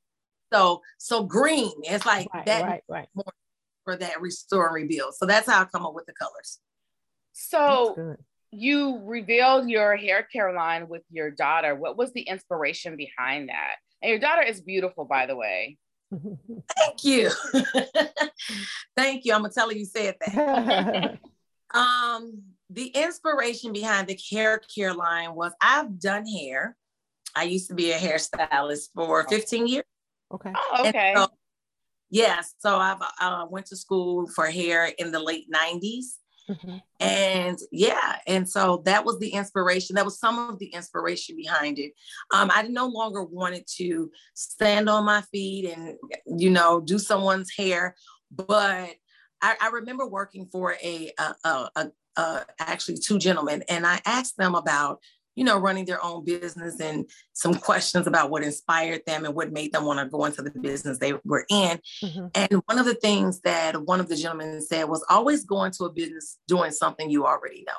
so 0.52 0.83
so 0.99 1.25
green. 1.25 1.73
It's 1.83 2.07
like 2.07 2.28
right, 2.33 2.47
that 2.47 2.62
right, 2.64 2.83
right. 2.88 3.09
more 3.14 3.33
for 3.85 3.97
that 3.97 4.21
restore 4.21 4.66
and 4.66 4.75
rebuild. 4.75 5.14
So 5.14 5.26
that's 5.26 5.49
how 5.49 5.62
I 5.62 5.64
come 5.64 5.87
up 5.87 5.95
with 5.95 6.07
the 6.07 6.12
colors. 6.12 6.59
So 7.35 8.17
you 8.50 9.00
revealed 9.05 9.69
your 9.69 9.97
hair 9.97 10.23
care 10.23 10.53
line 10.55 10.88
with 10.88 11.03
your 11.11 11.31
daughter. 11.31 11.75
What 11.75 11.97
was 11.97 12.12
the 12.12 12.23
inspiration 12.23 12.97
behind 12.97 13.49
that? 13.49 13.76
And 14.00 14.11
your 14.11 14.21
daughter 14.21 14.43
is 14.43 14.61
beautiful, 14.61 15.05
by 15.05 15.26
the 15.26 15.37
way. 15.37 15.76
Thank 16.12 17.05
you. 17.05 17.31
Thank 18.97 19.25
you. 19.25 19.35
I'm 19.35 19.43
gonna 19.43 19.53
tell 19.53 19.69
her 19.69 19.75
you 19.75 19.85
said 19.85 20.14
that. 20.21 21.19
um, 21.75 22.43
the 22.71 22.87
inspiration 22.87 23.73
behind 23.73 24.07
the 24.07 24.19
hair 24.31 24.61
care 24.75 24.95
line 24.95 25.35
was 25.35 25.53
I've 25.61 25.99
done 25.99 26.26
hair. 26.26 26.76
I 27.35 27.45
used 27.45 27.69
to 27.69 27.75
be 27.75 27.91
a 27.91 27.99
hairstylist 27.99 28.91
for 28.95 29.26
15 29.29 29.67
years. 29.67 29.85
Okay. 30.33 30.53
Oh, 30.55 30.87
okay. 30.87 31.12
So, 31.17 31.26
yeah, 32.11 32.43
so 32.59 32.76
I've 32.76 33.03
uh, 33.21 33.47
went 33.50 33.67
to 33.67 33.76
school 33.76 34.29
for 34.29 34.47
hair 34.47 34.93
in 34.99 35.11
the 35.11 35.19
late 35.19 35.50
90s. 35.53 36.19
Mm-hmm. 36.48 36.76
And 37.00 37.58
yeah, 37.72 38.16
and 38.26 38.48
so 38.48 38.82
that 38.84 39.04
was 39.04 39.18
the 39.18 39.30
inspiration. 39.30 39.96
That 39.96 40.04
was 40.04 40.18
some 40.18 40.50
of 40.50 40.58
the 40.58 40.66
inspiration 40.66 41.36
behind 41.36 41.78
it. 41.78 41.92
Um, 42.32 42.50
I 42.52 42.62
no 42.62 42.86
longer 42.86 43.22
wanted 43.22 43.66
to 43.76 44.10
stand 44.34 44.88
on 44.88 45.04
my 45.04 45.22
feet 45.32 45.72
and 45.74 45.96
you 46.26 46.50
know 46.50 46.80
do 46.80 46.98
someone's 46.98 47.50
hair, 47.56 47.94
but 48.30 48.90
I, 49.40 49.56
I 49.60 49.68
remember 49.72 50.06
working 50.06 50.46
for 50.50 50.76
a, 50.82 51.12
a, 51.18 51.34
a, 51.44 51.90
a 52.16 52.46
actually 52.58 52.98
two 52.98 53.18
gentlemen, 53.18 53.64
and 53.68 53.86
I 53.86 54.00
asked 54.04 54.36
them 54.36 54.54
about 54.54 55.00
you 55.35 55.45
know, 55.45 55.59
running 55.59 55.85
their 55.85 56.05
own 56.05 56.25
business 56.25 56.81
and 56.81 57.09
some 57.33 57.55
questions 57.55 58.07
about 58.07 58.31
what 58.31 58.43
inspired 58.43 59.03
them 59.07 59.25
and 59.25 59.35
what 59.35 59.53
made 59.53 59.73
them 59.73 59.85
want 59.85 59.99
to 59.99 60.07
go 60.07 60.25
into 60.25 60.43
the 60.43 60.50
business 60.50 60.99
they 60.99 61.14
were 61.25 61.45
in. 61.49 61.79
Mm-hmm. 62.03 62.26
And 62.35 62.62
one 62.67 62.79
of 62.79 62.87
the 62.87 62.95
things 62.95 63.41
that 63.41 63.83
one 63.83 64.00
of 64.00 64.09
the 64.09 64.17
gentlemen 64.17 64.61
said 64.62 64.85
was 64.85 65.05
always 65.09 65.45
go 65.45 65.64
into 65.64 65.85
a 65.85 65.93
business 65.93 66.38
doing 66.47 66.71
something 66.71 67.11
you 67.11 67.26
already 67.26 67.64
know. 67.67 67.73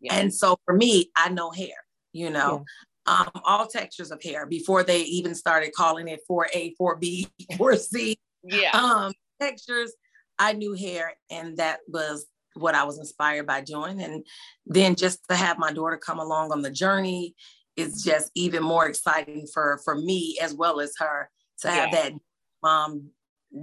Yeah. 0.00 0.14
And 0.16 0.34
so 0.34 0.58
for 0.64 0.74
me, 0.74 1.10
I 1.16 1.28
know 1.28 1.50
hair, 1.50 1.76
you 2.12 2.30
know. 2.30 2.64
Yeah. 2.64 2.68
Um, 3.04 3.30
all 3.44 3.66
textures 3.66 4.12
of 4.12 4.22
hair 4.22 4.46
before 4.46 4.84
they 4.84 5.00
even 5.02 5.34
started 5.34 5.72
calling 5.72 6.06
it 6.06 6.20
4A, 6.30 6.74
4B, 6.80 7.28
4C. 7.54 8.14
Yeah. 8.44 8.70
Um, 8.70 9.12
textures, 9.40 9.92
I 10.38 10.52
knew 10.52 10.74
hair, 10.74 11.14
and 11.30 11.56
that 11.56 11.80
was 11.88 12.26
what 12.54 12.74
I 12.74 12.84
was 12.84 12.98
inspired 12.98 13.46
by 13.46 13.60
doing. 13.60 14.00
And 14.02 14.26
then 14.66 14.94
just 14.94 15.20
to 15.28 15.36
have 15.36 15.58
my 15.58 15.72
daughter 15.72 15.96
come 15.96 16.18
along 16.18 16.52
on 16.52 16.62
the 16.62 16.70
journey 16.70 17.34
is 17.76 18.02
just 18.02 18.30
even 18.34 18.62
more 18.62 18.86
exciting 18.86 19.46
for 19.52 19.80
for 19.84 19.94
me 19.94 20.38
as 20.42 20.54
well 20.54 20.80
as 20.80 20.92
her 20.98 21.30
to 21.60 21.68
yeah. 21.68 21.74
have 21.74 21.92
that 21.92 22.12
mom 22.62 23.10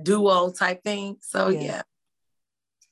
duo 0.04 0.52
type 0.52 0.84
thing. 0.84 1.18
So 1.22 1.50
yeah. 1.50 1.62
yeah. 1.62 1.82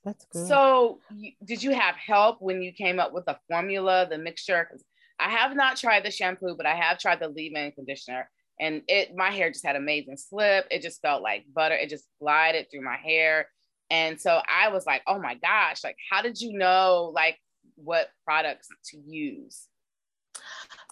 That's 0.03 0.25
good. 0.31 0.47
So 0.47 0.99
did 1.43 1.61
you 1.61 1.71
have 1.73 1.95
help 1.95 2.37
when 2.39 2.61
you 2.61 2.71
came 2.71 2.99
up 2.99 3.13
with 3.13 3.25
the 3.25 3.37
formula, 3.49 4.07
the 4.09 4.17
mixture? 4.17 4.65
Because 4.69 4.83
I 5.19 5.29
have 5.29 5.55
not 5.55 5.75
tried 5.75 6.05
the 6.05 6.11
shampoo, 6.11 6.55
but 6.55 6.65
I 6.65 6.75
have 6.75 6.99
tried 6.99 7.19
the 7.19 7.27
leave-in 7.27 7.71
conditioner. 7.73 8.29
And 8.59 8.83
it 8.87 9.15
my 9.15 9.31
hair 9.31 9.51
just 9.51 9.65
had 9.65 9.75
amazing 9.75 10.17
slip. 10.17 10.65
It 10.71 10.81
just 10.81 11.01
felt 11.01 11.21
like 11.21 11.45
butter. 11.53 11.75
It 11.75 11.89
just 11.89 12.07
glided 12.21 12.67
through 12.71 12.83
my 12.83 12.97
hair. 12.97 13.47
And 13.89 14.19
so 14.19 14.41
I 14.47 14.69
was 14.69 14.85
like, 14.85 15.01
oh 15.07 15.19
my 15.19 15.35
gosh, 15.35 15.83
like, 15.83 15.97
how 16.09 16.21
did 16.21 16.41
you 16.41 16.57
know 16.57 17.11
like 17.13 17.37
what 17.75 18.09
products 18.25 18.67
to 18.91 18.97
use? 19.05 19.67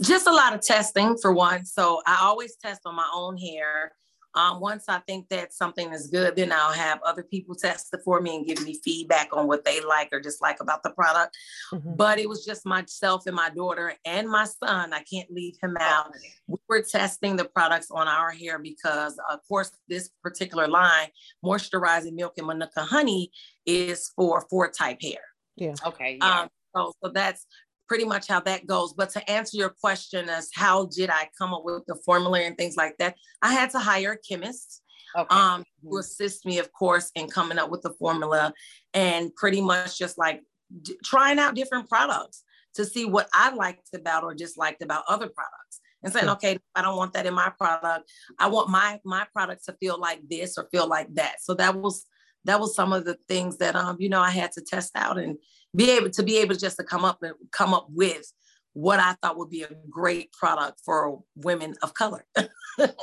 Just 0.01 0.27
a 0.27 0.33
lot 0.33 0.53
of 0.53 0.61
testing 0.61 1.17
for 1.17 1.33
one. 1.33 1.65
So 1.65 2.01
I 2.05 2.19
always 2.21 2.55
test 2.55 2.81
on 2.85 2.95
my 2.95 3.07
own 3.13 3.37
hair. 3.37 3.93
Um, 4.35 4.59
once 4.59 4.85
I 4.89 4.99
think 4.99 5.29
that 5.29 5.53
something 5.53 5.93
is 5.93 6.07
good, 6.07 6.35
then 6.35 6.51
I'll 6.51 6.73
have 6.73 6.99
other 7.05 7.23
people 7.23 7.55
test 7.55 7.93
it 7.93 8.01
for 8.03 8.19
me 8.19 8.35
and 8.35 8.45
give 8.45 8.61
me 8.63 8.79
feedback 8.83 9.29
on 9.31 9.47
what 9.47 9.63
they 9.63 9.81
like 9.81 10.09
or 10.11 10.19
dislike 10.19 10.57
about 10.59 10.83
the 10.83 10.91
product. 10.91 11.37
Mm-hmm. 11.73 11.95
But 11.95 12.19
it 12.19 12.27
was 12.27 12.45
just 12.45 12.65
myself 12.65 13.23
and 13.27 13.35
my 13.35 13.49
daughter 13.49 13.93
and 14.05 14.29
my 14.29 14.45
son. 14.45 14.93
I 14.93 15.03
can't 15.03 15.31
leave 15.31 15.55
him 15.61 15.77
out. 15.79 16.11
We 16.47 16.57
were 16.67 16.81
testing 16.81 17.37
the 17.37 17.45
products 17.45 17.89
on 17.91 18.07
our 18.07 18.31
hair 18.31 18.59
because, 18.59 19.17
of 19.29 19.39
course, 19.47 19.71
this 19.87 20.09
particular 20.21 20.67
line, 20.67 21.07
moisturizing 21.43 22.13
milk 22.13 22.33
and 22.37 22.47
manuka 22.47 22.81
honey, 22.81 23.31
is 23.65 24.11
for 24.15 24.45
four 24.49 24.69
type 24.69 25.01
hair. 25.01 25.21
Yeah. 25.55 25.75
Okay. 25.85 26.17
Yeah. 26.21 26.41
Um, 26.41 26.49
so, 26.75 26.91
so 27.01 27.09
that's 27.13 27.45
pretty 27.87 28.05
much 28.05 28.27
how 28.27 28.39
that 28.41 28.65
goes. 28.65 28.93
But 28.93 29.09
to 29.11 29.29
answer 29.29 29.57
your 29.57 29.69
question 29.69 30.29
as 30.29 30.49
how 30.53 30.87
did 30.87 31.09
I 31.09 31.29
come 31.37 31.53
up 31.53 31.63
with 31.63 31.83
the 31.87 31.95
formula 32.05 32.39
and 32.41 32.57
things 32.57 32.75
like 32.75 32.97
that, 32.97 33.15
I 33.41 33.53
had 33.53 33.69
to 33.71 33.79
hire 33.79 34.13
a 34.13 34.17
chemist 34.17 34.81
okay. 35.15 35.35
um, 35.35 35.63
to 35.63 35.87
mm-hmm. 35.87 35.97
assist 35.97 36.45
me, 36.45 36.59
of 36.59 36.71
course, 36.73 37.11
in 37.15 37.27
coming 37.27 37.57
up 37.57 37.69
with 37.69 37.81
the 37.81 37.93
formula 37.99 38.53
and 38.93 39.33
pretty 39.35 39.61
much 39.61 39.97
just 39.97 40.17
like 40.17 40.41
d- 40.81 40.97
trying 41.03 41.39
out 41.39 41.55
different 41.55 41.89
products 41.89 42.43
to 42.75 42.85
see 42.85 43.05
what 43.05 43.29
I 43.33 43.53
liked 43.53 43.89
about 43.93 44.23
or 44.23 44.33
disliked 44.33 44.81
about 44.81 45.05
other 45.07 45.29
products. 45.29 45.81
And 46.03 46.13
saying, 46.13 46.29
okay, 46.29 46.59
I 46.75 46.83
don't 46.83 46.97
want 46.97 47.13
that 47.13 47.25
in 47.25 47.33
my 47.33 47.51
product. 47.57 48.11
I 48.37 48.47
want 48.47 48.69
my 48.69 48.99
my 49.03 49.25
product 49.33 49.65
to 49.65 49.73
feel 49.79 49.99
like 49.99 50.19
this 50.29 50.55
or 50.55 50.67
feel 50.71 50.87
like 50.87 51.11
that. 51.15 51.37
So 51.41 51.55
that 51.55 51.75
was 51.75 52.05
that 52.43 52.59
was 52.59 52.75
some 52.75 52.93
of 52.93 53.05
the 53.05 53.17
things 53.27 53.57
that 53.57 53.75
um, 53.75 53.97
you 53.99 54.09
know, 54.09 54.21
I 54.21 54.29
had 54.29 54.51
to 54.51 54.61
test 54.61 54.91
out 54.95 55.17
and 55.17 55.37
be 55.75 55.91
able 55.91 56.09
to 56.11 56.23
be 56.23 56.37
able 56.37 56.55
just 56.55 56.77
to 56.77 56.83
come 56.83 57.05
up 57.05 57.21
and 57.23 57.33
come 57.51 57.73
up 57.73 57.87
with 57.89 58.31
what 58.73 58.99
I 58.99 59.13
thought 59.21 59.37
would 59.37 59.49
be 59.49 59.63
a 59.63 59.69
great 59.89 60.31
product 60.33 60.81
for 60.83 61.21
women 61.35 61.75
of 61.81 61.93
color. 61.93 62.25
That's 62.77 62.93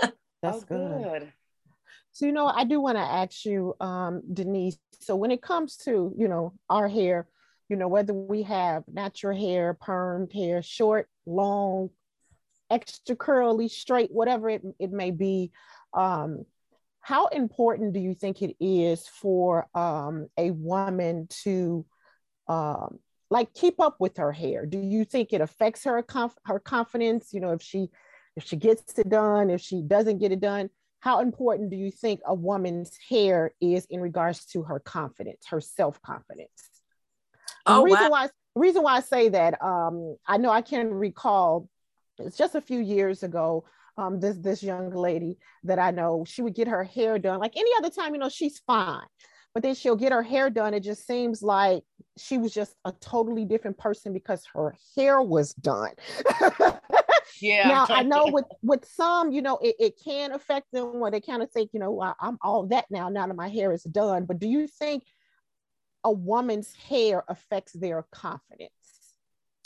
oh, 0.43 0.61
good. 0.69 1.03
good. 1.03 1.33
So 2.13 2.27
you 2.27 2.33
know, 2.33 2.47
I 2.47 2.65
do 2.65 2.81
want 2.81 2.99
to 2.99 3.03
ask 3.03 3.45
you, 3.45 3.75
um, 3.81 4.23
Denise. 4.33 4.77
So 5.01 5.17
when 5.17 5.31
it 5.31 5.43
comes 5.43 5.77
to 5.79 6.15
you 6.17 6.29
know 6.29 6.53
our 6.69 6.89
hair, 6.89 7.27
you 7.69 7.77
know 7.77 7.89
whether 7.89 8.13
we 8.13 8.43
have 8.43 8.85
natural 8.87 9.39
hair, 9.39 9.75
perm 9.75 10.29
hair, 10.31 10.63
short, 10.63 11.09
long, 11.27 11.91
extra 12.71 13.17
curly, 13.17 13.69
straight, 13.69 14.11
whatever 14.13 14.51
it, 14.51 14.63
it 14.79 14.93
may 14.93 15.11
be, 15.11 15.53
um, 15.95 16.45
how 17.01 17.27
important 17.27 17.93
do 17.93 18.01
you 18.01 18.15
think 18.15 18.43
it 18.43 18.57
is 18.61 19.07
for 19.09 19.67
um, 19.75 20.29
a 20.39 20.51
woman 20.51 21.27
to 21.45 21.85
um, 22.49 22.99
like 23.31 23.55
keep 23.55 23.81
up 23.81 23.97
with 23.99 24.17
her 24.19 24.33
hair? 24.33 24.67
Do 24.67 24.79
you 24.79 25.05
think 25.05 25.33
it 25.33 25.41
affects 25.41 25.85
her 25.85 26.03
conf- 26.03 26.39
her 26.45 26.59
confidence? 26.59 27.33
You 27.33 27.41
know, 27.41 27.53
if 27.53 27.63
she 27.63 27.91
if 28.37 28.45
she 28.45 28.57
gets 28.57 28.99
it 28.99 29.09
done, 29.09 29.51
if 29.51 29.61
she 29.61 29.83
doesn't 29.83 30.19
get 30.19 30.33
it 30.33 30.41
done, 30.41 30.71
how 31.01 31.21
important 31.21 31.71
do 31.71 31.77
you 31.77 31.91
think 31.91 32.21
a 32.27 32.35
woman's 32.35 32.97
hair 33.09 33.53
is 33.61 33.87
in 33.87 34.01
regards 34.01 34.45
to 34.47 34.63
her 34.63 34.81
confidence, 34.81 35.47
her 35.49 35.61
self 35.61 36.01
confidence? 36.03 36.51
Oh, 37.67 37.79
the 37.79 37.85
reason 37.85 38.05
wow. 38.05 38.11
why 38.11 38.27
the 38.27 38.61
reason 38.61 38.83
why 38.83 38.97
I 38.97 39.01
say 39.01 39.29
that, 39.31 39.63
um, 39.63 40.17
I 40.27 40.37
know 40.37 40.51
I 40.51 40.63
can 40.63 40.93
recall 40.93 41.69
it's 42.19 42.37
just 42.37 42.55
a 42.55 42.61
few 42.61 42.79
years 42.81 43.23
ago. 43.23 43.65
Um, 43.99 44.21
this 44.21 44.37
this 44.37 44.63
young 44.63 44.91
lady 44.91 45.39
that 45.65 45.79
I 45.79 45.91
know, 45.91 46.25
she 46.27 46.41
would 46.41 46.55
get 46.55 46.69
her 46.69 46.85
hair 46.85 47.19
done 47.19 47.41
like 47.41 47.57
any 47.57 47.71
other 47.79 47.91
time. 47.91 48.15
You 48.15 48.21
know, 48.21 48.29
she's 48.29 48.59
fine 48.61 49.07
but 49.55 49.63
then 49.63 49.75
she'll 49.75 49.97
get 49.97 50.13
her 50.13 50.23
hair 50.23 50.51
done. 50.51 50.75
It 50.75 50.81
just 50.81 51.07
seems 51.07 51.43
like 51.43 51.85
she 52.17 52.39
was 52.39 52.53
just 52.53 52.75
a 52.85 52.93
totally 53.01 53.45
different 53.45 53.79
person 53.79 54.13
because 54.13 54.45
her 54.55 54.75
hair 54.97 55.21
was 55.21 55.53
done. 55.55 55.93
yeah. 57.41 57.69
Now 57.69 57.87
I 57.89 58.03
know 58.03 58.27
with 58.27 58.47
with 58.63 58.85
some, 58.87 59.33
you 59.33 59.43
know, 59.43 59.59
it, 59.59 59.77
it 59.79 60.01
can 60.03 60.33
affect 60.33 60.67
them 60.73 61.01
where 61.01 61.11
they 61.11 61.21
kind 61.21 61.43
of 61.43 61.51
think, 61.51 61.71
you 61.73 61.81
know, 61.81 62.01
I, 62.01 62.15
I'm 62.21 62.39
all 62.43 62.67
that 62.69 62.87
now. 62.91 63.09
Now 63.09 63.27
that 63.27 63.37
my 63.37 63.49
hair 63.49 63.73
is 63.73 63.83
done. 63.83 64.25
But 64.25 64.39
do 64.39 64.49
you 64.49 64.67
think 64.67 65.05
a 66.05 66.11
woman's 66.11 66.73
hair 66.89 67.25
affects 67.29 67.73
their 67.73 68.05
confidence? 68.11 68.71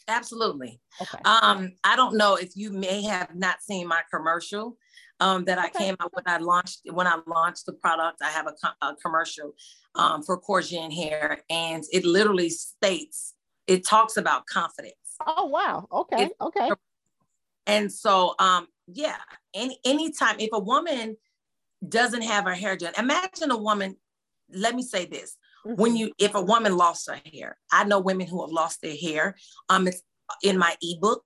Absolutely. 0.08 0.80
Okay. 1.00 1.18
Um, 1.24 1.72
I 1.82 1.96
don't 1.96 2.16
know 2.16 2.36
if 2.36 2.56
you 2.56 2.70
may 2.70 3.02
have 3.02 3.34
not 3.34 3.60
seen 3.60 3.88
my 3.88 4.02
commercial 4.10 4.76
um, 5.20 5.44
that 5.44 5.58
I 5.58 5.70
came 5.70 5.96
out 6.00 6.12
when 6.12 6.24
I 6.26 6.38
launched 6.38 6.80
when 6.90 7.06
I 7.06 7.18
launched 7.26 7.66
the 7.66 7.72
product. 7.72 8.22
I 8.22 8.30
have 8.30 8.46
a, 8.46 8.86
a 8.86 8.96
commercial 8.96 9.54
um, 9.94 10.22
for 10.22 10.40
Korzen 10.40 10.92
hair, 10.92 11.42
and 11.48 11.84
it 11.92 12.04
literally 12.04 12.50
states 12.50 13.34
it 13.66 13.84
talks 13.84 14.16
about 14.16 14.46
confidence. 14.46 14.94
Oh 15.26 15.46
wow! 15.46 15.86
Okay, 15.90 16.24
it, 16.24 16.32
okay. 16.40 16.70
And 17.66 17.92
so, 17.92 18.34
um, 18.38 18.68
yeah, 18.86 19.16
any 19.54 19.78
anytime 19.84 20.36
if 20.38 20.50
a 20.52 20.58
woman 20.58 21.16
doesn't 21.86 22.22
have 22.22 22.44
her 22.44 22.54
hair 22.54 22.76
done, 22.76 22.92
imagine 22.98 23.50
a 23.50 23.56
woman. 23.56 23.96
Let 24.52 24.74
me 24.74 24.82
say 24.82 25.06
this: 25.06 25.36
mm-hmm. 25.66 25.80
when 25.80 25.96
you 25.96 26.12
if 26.18 26.34
a 26.34 26.42
woman 26.42 26.76
lost 26.76 27.08
her 27.08 27.20
hair, 27.32 27.56
I 27.72 27.84
know 27.84 27.98
women 27.98 28.26
who 28.26 28.42
have 28.42 28.52
lost 28.52 28.82
their 28.82 28.96
hair. 28.96 29.36
Um, 29.68 29.88
it's 29.88 30.02
in 30.42 30.58
my 30.58 30.76
ebook, 30.82 31.24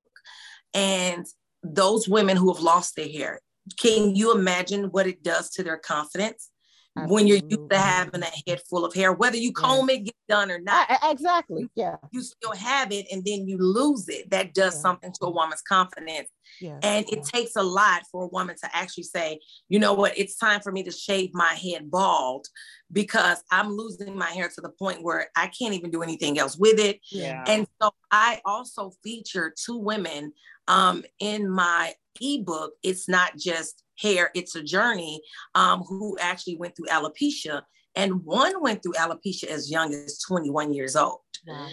and 0.72 1.26
those 1.62 2.08
women 2.08 2.36
who 2.36 2.52
have 2.52 2.62
lost 2.62 2.96
their 2.96 3.08
hair, 3.08 3.40
can 3.78 4.14
you 4.14 4.32
imagine 4.32 4.84
what 4.86 5.06
it 5.06 5.22
does 5.22 5.50
to 5.50 5.62
their 5.62 5.78
confidence 5.78 6.50
Absolutely. 6.96 7.14
when 7.14 7.26
you're 7.28 7.48
used 7.48 7.70
to 7.70 7.78
having 7.78 8.22
a 8.22 8.50
head 8.50 8.60
full 8.68 8.84
of 8.84 8.92
hair, 8.92 9.12
whether 9.12 9.36
you 9.36 9.52
comb 9.52 9.88
yeah. 9.88 9.96
it, 9.96 10.04
get 10.06 10.14
done 10.28 10.50
or 10.50 10.58
not? 10.58 10.88
exactly. 11.04 11.68
Yeah. 11.76 11.96
You 12.10 12.22
still 12.22 12.52
have 12.52 12.90
it 12.90 13.06
and 13.12 13.24
then 13.24 13.46
you 13.46 13.58
lose 13.58 14.08
it. 14.08 14.30
That 14.30 14.54
does 14.54 14.74
yeah. 14.74 14.80
something 14.80 15.12
to 15.12 15.26
a 15.26 15.30
woman's 15.30 15.62
confidence. 15.62 16.28
Yes. 16.60 16.80
And 16.82 17.06
it 17.10 17.24
takes 17.24 17.54
a 17.54 17.62
lot 17.62 18.02
for 18.10 18.24
a 18.24 18.28
woman 18.28 18.56
to 18.62 18.76
actually 18.76 19.04
say, 19.04 19.38
you 19.68 19.78
know 19.78 19.92
what, 19.94 20.18
it's 20.18 20.36
time 20.36 20.60
for 20.60 20.72
me 20.72 20.82
to 20.82 20.90
shave 20.90 21.30
my 21.32 21.54
head 21.54 21.90
bald 21.90 22.48
because 22.92 23.42
I'm 23.52 23.70
losing 23.70 24.18
my 24.18 24.30
hair 24.30 24.50
to 24.52 24.60
the 24.60 24.70
point 24.70 25.02
where 25.02 25.28
I 25.36 25.46
can't 25.46 25.74
even 25.74 25.92
do 25.92 26.02
anything 26.02 26.40
else 26.40 26.56
with 26.58 26.80
it. 26.80 26.98
Yeah. 27.12 27.44
And 27.46 27.68
so 27.80 27.90
I 28.10 28.40
also 28.44 28.90
feature 29.04 29.54
two 29.56 29.78
women 29.78 30.32
um, 30.66 31.04
in 31.20 31.48
my 31.48 31.94
ebook, 32.20 32.72
it's 32.82 33.08
not 33.08 33.36
just 33.36 33.82
hair, 33.98 34.30
it's 34.34 34.56
a 34.56 34.62
journey, 34.62 35.20
um, 35.54 35.80
who 35.82 36.16
actually 36.20 36.56
went 36.56 36.76
through 36.76 36.86
alopecia. 36.86 37.62
And 37.96 38.24
one 38.24 38.62
went 38.62 38.82
through 38.82 38.92
alopecia 38.92 39.44
as 39.44 39.70
young 39.70 39.92
as 39.92 40.20
21 40.20 40.72
years 40.72 40.94
old. 40.94 41.20
Wow. 41.46 41.68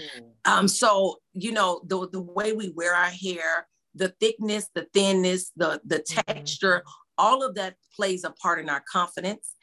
Um, 0.45 0.67
so 0.67 1.17
you 1.33 1.51
know 1.51 1.81
the 1.85 2.07
the 2.09 2.21
way 2.21 2.53
we 2.53 2.69
wear 2.69 2.95
our 2.95 3.05
hair, 3.09 3.67
the 3.93 4.13
thickness, 4.19 4.69
the 4.73 4.87
thinness, 4.93 5.51
the 5.55 5.81
the 5.85 5.97
mm-hmm. 5.97 6.21
texture, 6.21 6.83
all 7.17 7.43
of 7.43 7.55
that 7.55 7.75
plays 7.95 8.23
a 8.23 8.31
part 8.31 8.59
in 8.59 8.69
our 8.69 8.83
confidence. 8.91 9.53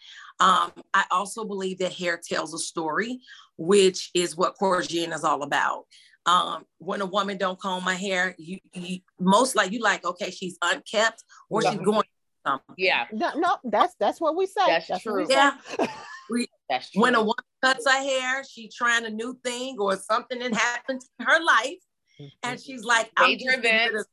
Um, 0.41 0.73
I 0.93 1.05
also 1.11 1.45
believe 1.45 1.79
that 1.79 1.93
hair 1.93 2.21
tells 2.23 2.55
a 2.55 2.59
story, 2.59 3.21
which 3.57 4.11
is 4.15 4.37
what 4.37 4.57
Korzen 4.61 5.15
is 5.15 5.25
all 5.25 5.43
about. 5.43 5.85
Um, 6.27 6.65
when 6.79 7.03
a 7.03 7.07
woman 7.07 7.37
don't 7.37 7.59
comb 7.61 7.85
my 7.85 7.95
hair, 7.95 8.35
you, 8.39 8.59
you 8.73 9.01
most 9.21 9.57
like 9.57 9.73
you 9.73 9.81
like, 9.81 10.05
okay, 10.07 10.31
she's 10.31 10.57
unkept 10.63 11.23
or 11.51 11.63
she's 11.63 11.77
going 11.77 12.05
something. 12.47 12.75
Yeah. 12.79 13.07
No, 13.13 13.33
no, 13.37 13.57
that's 13.65 13.95
that's 14.01 14.21
what 14.21 14.37
we 14.37 14.47
say. 14.47 14.63
That's, 14.67 14.89
that's 14.89 15.03
true. 15.03 15.27
Yeah. 15.29 15.53
we, 16.31 16.47
that's 16.69 16.91
true. 16.91 17.03
When 17.03 17.15
a 17.15 17.21
woman 17.21 17.35
cuts 17.63 17.87
her 17.87 17.99
hair, 17.99 18.43
she's 18.45 18.75
trying 18.75 19.05
a 19.05 19.11
new 19.11 19.39
thing 19.45 19.77
or 19.79 19.97
something 19.97 20.39
that 20.39 20.55
happened 20.55 21.03
in 21.19 21.27
her 21.27 21.43
life. 21.43 21.79
Mm-hmm. 22.21 22.51
And 22.51 22.61
she's 22.61 22.85
like, 22.85 23.11
major 23.19 23.51
event 23.51 24.07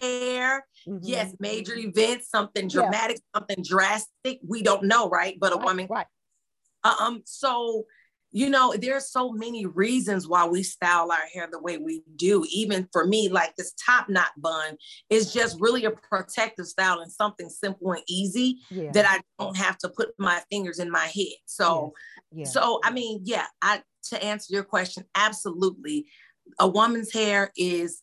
hair. 0.00 0.66
Mm-hmm. 0.86 0.98
Yes, 1.02 1.34
major 1.40 1.74
events, 1.76 2.28
something 2.28 2.68
dramatic, 2.68 3.18
yeah. 3.18 3.38
something 3.38 3.64
drastic. 3.66 4.40
We 4.46 4.62
don't 4.62 4.84
know, 4.84 5.08
right? 5.08 5.36
But 5.38 5.52
a 5.52 5.56
right, 5.56 5.64
woman. 5.64 5.86
Right. 5.90 6.06
Um, 6.84 7.22
so 7.26 7.84
you 8.32 8.48
know, 8.48 8.74
there's 8.78 9.10
so 9.10 9.32
many 9.32 9.66
reasons 9.66 10.28
why 10.28 10.46
we 10.46 10.62
style 10.62 11.10
our 11.10 11.26
hair 11.32 11.48
the 11.50 11.60
way 11.60 11.78
we 11.78 12.02
do. 12.16 12.44
Even 12.50 12.88
for 12.92 13.04
me, 13.04 13.28
like 13.28 13.56
this 13.56 13.72
top 13.84 14.08
knot 14.08 14.30
bun 14.36 14.76
is 15.08 15.32
just 15.32 15.60
really 15.60 15.84
a 15.84 15.90
protective 15.90 16.66
style 16.66 17.00
and 17.00 17.10
something 17.10 17.48
simple 17.48 17.92
and 17.92 18.02
easy 18.08 18.58
yeah. 18.70 18.92
that 18.92 19.06
I 19.06 19.20
don't 19.42 19.56
have 19.56 19.78
to 19.78 19.88
put 19.88 20.10
my 20.18 20.40
fingers 20.50 20.78
in 20.78 20.90
my 20.90 21.06
head. 21.06 21.38
So, 21.46 21.92
yeah. 22.30 22.40
Yeah. 22.40 22.44
so 22.44 22.80
I 22.84 22.92
mean, 22.92 23.22
yeah, 23.24 23.46
I 23.60 23.82
to 24.10 24.22
answer 24.22 24.54
your 24.54 24.64
question, 24.64 25.04
absolutely. 25.14 26.06
A 26.58 26.68
woman's 26.68 27.12
hair 27.12 27.50
is 27.56 28.02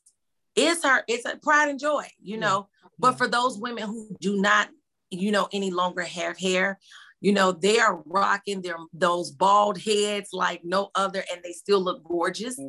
is 0.56 0.84
her 0.84 1.04
it's 1.08 1.26
a 1.26 1.38
pride 1.38 1.70
and 1.70 1.80
joy, 1.80 2.06
you 2.22 2.38
know. 2.38 2.68
But 3.00 3.18
for 3.18 3.28
those 3.28 3.58
women 3.58 3.84
who 3.84 4.16
do 4.20 4.42
not, 4.42 4.70
you 5.10 5.32
know, 5.32 5.48
any 5.54 5.72
longer 5.72 6.02
have 6.02 6.38
hair, 6.38 6.80
you 7.22 7.32
know, 7.32 7.52
they 7.52 7.80
are 7.80 8.02
rocking 8.06 8.62
their 8.62 8.78
those 8.94 9.32
bald 9.32 9.80
heads 9.80 10.30
like 10.34 10.62
no 10.64 10.90
other, 10.96 11.24
and 11.32 11.42
they 11.44 11.52
still 11.52 11.82
look 11.82 12.04
gorgeous. 12.04 12.60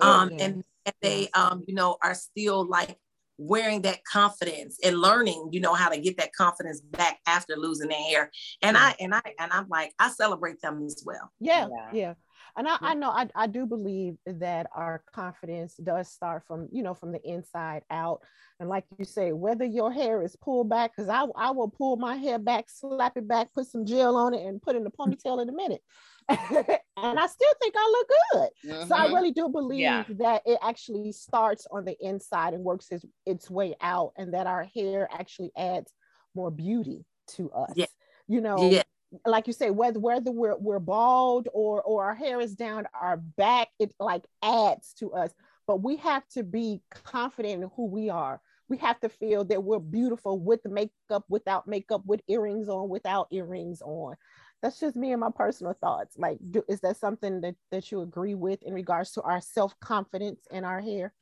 um, 0.00 0.30
and, 0.40 0.64
and 0.86 0.94
they, 1.00 1.28
um, 1.30 1.62
you 1.66 1.74
know, 1.74 1.96
are 2.02 2.14
still 2.14 2.66
like 2.66 2.98
wearing 3.38 3.82
that 3.82 4.04
confidence 4.04 4.78
and 4.84 4.98
learning, 4.98 5.48
you 5.52 5.60
know, 5.60 5.74
how 5.74 5.88
to 5.88 5.98
get 5.98 6.16
that 6.18 6.32
confidence 6.32 6.80
back 6.80 7.18
after 7.26 7.56
losing 7.56 7.88
their 7.88 7.98
hair. 7.98 8.30
And 8.62 8.76
I 8.76 8.94
and 9.00 9.14
I 9.14 9.22
and 9.38 9.52
I'm 9.52 9.68
like, 9.68 9.92
I 9.98 10.10
celebrate 10.10 10.60
them 10.60 10.84
as 10.84 11.02
well. 11.04 11.30
Yeah, 11.40 11.68
yeah. 11.70 11.90
yeah. 11.92 12.14
And 12.56 12.68
I, 12.68 12.76
I 12.80 12.94
know 12.94 13.10
I, 13.10 13.28
I 13.34 13.46
do 13.46 13.66
believe 13.66 14.16
that 14.26 14.66
our 14.74 15.02
confidence 15.14 15.74
does 15.74 16.08
start 16.10 16.42
from, 16.46 16.68
you 16.70 16.82
know, 16.82 16.94
from 16.94 17.12
the 17.12 17.20
inside 17.28 17.82
out. 17.90 18.20
And 18.60 18.68
like 18.68 18.84
you 18.98 19.04
say, 19.04 19.32
whether 19.32 19.64
your 19.64 19.90
hair 19.90 20.22
is 20.22 20.36
pulled 20.36 20.68
back, 20.68 20.92
because 20.94 21.08
I, 21.08 21.24
I 21.36 21.50
will 21.50 21.70
pull 21.70 21.96
my 21.96 22.16
hair 22.16 22.38
back, 22.38 22.66
slap 22.68 23.16
it 23.16 23.26
back, 23.26 23.52
put 23.54 23.66
some 23.66 23.86
gel 23.86 24.16
on 24.16 24.34
it, 24.34 24.44
and 24.46 24.60
put 24.60 24.76
in 24.76 24.86
a 24.86 24.90
ponytail 24.98 25.40
in 25.42 25.48
a 25.48 25.52
minute. 25.52 25.82
and 26.28 27.18
I 27.18 27.26
still 27.26 27.52
think 27.60 27.74
I 27.76 27.90
look 27.90 28.10
good. 28.32 28.48
Mm-hmm. 28.70 28.88
So 28.88 28.94
I 28.94 29.04
mm-hmm. 29.06 29.14
really 29.14 29.32
do 29.32 29.48
believe 29.48 29.80
yeah. 29.80 30.04
that 30.18 30.42
it 30.44 30.58
actually 30.62 31.12
starts 31.12 31.66
on 31.70 31.84
the 31.84 31.96
inside 32.00 32.54
and 32.54 32.62
works 32.62 32.88
its, 32.90 33.04
its 33.26 33.50
way 33.50 33.74
out, 33.80 34.12
and 34.16 34.34
that 34.34 34.46
our 34.46 34.68
hair 34.74 35.08
actually 35.10 35.52
adds 35.56 35.90
more 36.34 36.50
beauty 36.50 37.04
to 37.36 37.50
us. 37.50 37.72
Yeah. 37.76 37.86
You 38.28 38.40
know, 38.40 38.70
yeah 38.70 38.82
like 39.26 39.46
you 39.46 39.52
say, 39.52 39.70
whether 39.70 39.98
whether 39.98 40.30
we're 40.30 40.56
we're 40.56 40.78
bald 40.78 41.48
or 41.52 41.82
or 41.82 42.04
our 42.04 42.14
hair 42.14 42.40
is 42.40 42.54
down 42.54 42.86
our 42.98 43.16
back, 43.16 43.68
it 43.78 43.94
like 43.98 44.24
adds 44.42 44.94
to 44.94 45.12
us. 45.12 45.32
But 45.66 45.82
we 45.82 45.96
have 45.96 46.26
to 46.30 46.42
be 46.42 46.82
confident 47.04 47.62
in 47.62 47.70
who 47.76 47.86
we 47.86 48.10
are. 48.10 48.40
We 48.68 48.78
have 48.78 48.98
to 49.00 49.08
feel 49.08 49.44
that 49.44 49.62
we're 49.62 49.78
beautiful 49.78 50.38
with 50.38 50.64
makeup, 50.64 51.24
without 51.28 51.68
makeup, 51.68 52.02
with 52.06 52.22
earrings 52.26 52.68
on, 52.68 52.88
without 52.88 53.28
earrings 53.30 53.82
on. 53.82 54.16
That's 54.62 54.80
just 54.80 54.96
me 54.96 55.12
and 55.12 55.20
my 55.20 55.30
personal 55.34 55.74
thoughts. 55.74 56.16
Like, 56.16 56.38
do, 56.50 56.62
is 56.68 56.80
that 56.80 56.96
something 56.96 57.40
that, 57.42 57.56
that 57.70 57.90
you 57.90 58.00
agree 58.00 58.34
with 58.34 58.62
in 58.62 58.72
regards 58.72 59.12
to 59.12 59.22
our 59.22 59.40
self 59.40 59.78
confidence 59.80 60.40
and 60.50 60.64
our 60.64 60.80
hair? 60.80 61.12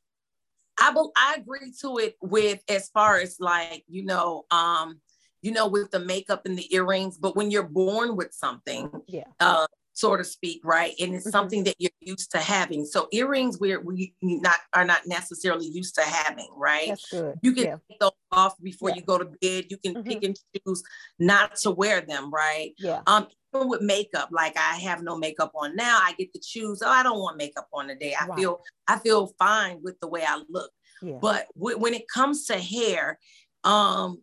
I, 0.78 0.94
I 1.16 1.36
agree 1.38 1.72
to 1.82 1.98
it 1.98 2.16
with 2.22 2.62
as 2.68 2.88
far 2.88 3.18
as 3.18 3.36
like 3.40 3.84
you 3.88 4.04
know 4.04 4.44
um 4.50 5.00
you 5.42 5.52
know, 5.52 5.66
with 5.66 5.90
the 5.90 6.00
makeup 6.00 6.46
and 6.46 6.58
the 6.58 6.72
earrings. 6.74 7.16
But 7.16 7.36
when 7.36 7.50
you're 7.50 7.62
born 7.62 8.16
with 8.16 8.32
something, 8.32 8.90
yeah, 9.06 9.24
uh, 9.40 9.66
so 9.92 10.16
to 10.16 10.24
speak, 10.24 10.62
right, 10.64 10.94
and 11.00 11.14
it's 11.14 11.24
mm-hmm. 11.24 11.30
something 11.30 11.64
that 11.64 11.76
you're 11.78 11.90
used 12.00 12.30
to 12.32 12.38
having. 12.38 12.84
So 12.84 13.08
earrings, 13.12 13.58
we're 13.58 13.80
we 13.80 14.14
not 14.22 14.56
are 14.72 14.84
not 14.84 15.06
necessarily 15.06 15.66
used 15.66 15.94
to 15.96 16.02
having, 16.02 16.48
right? 16.56 16.88
That's 16.88 17.10
good. 17.10 17.38
You 17.42 17.52
can 17.52 17.64
yeah. 17.64 17.76
take 17.88 18.00
those 18.00 18.10
off 18.32 18.54
before 18.62 18.90
yeah. 18.90 18.96
you 18.96 19.02
go 19.02 19.18
to 19.18 19.24
bed. 19.24 19.66
You 19.68 19.76
can 19.78 19.94
mm-hmm. 19.94 20.08
pick 20.08 20.24
and 20.24 20.38
choose 20.66 20.82
not 21.18 21.56
to 21.56 21.70
wear 21.70 22.00
them, 22.00 22.30
right? 22.30 22.72
Yeah. 22.78 23.02
Um, 23.06 23.26
even 23.54 23.68
with 23.68 23.82
makeup, 23.82 24.28
like 24.30 24.56
I 24.56 24.76
have 24.76 25.02
no 25.02 25.18
makeup 25.18 25.52
on 25.54 25.74
now, 25.74 25.98
I 26.00 26.14
get 26.18 26.32
to 26.34 26.40
choose. 26.40 26.82
Oh, 26.82 26.88
I 26.88 27.02
don't 27.02 27.18
want 27.18 27.36
makeup 27.36 27.68
on 27.72 27.88
today. 27.88 28.14
I 28.18 28.34
feel 28.36 28.60
I 28.86 28.98
feel 28.98 29.32
fine 29.38 29.80
with 29.82 29.98
the 30.00 30.08
way 30.08 30.22
I 30.26 30.42
look. 30.48 30.70
Yeah. 31.02 31.18
But 31.20 31.46
w- 31.58 31.78
when 31.78 31.94
it 31.94 32.08
comes 32.08 32.46
to 32.46 32.58
hair, 32.58 33.18
um, 33.64 34.22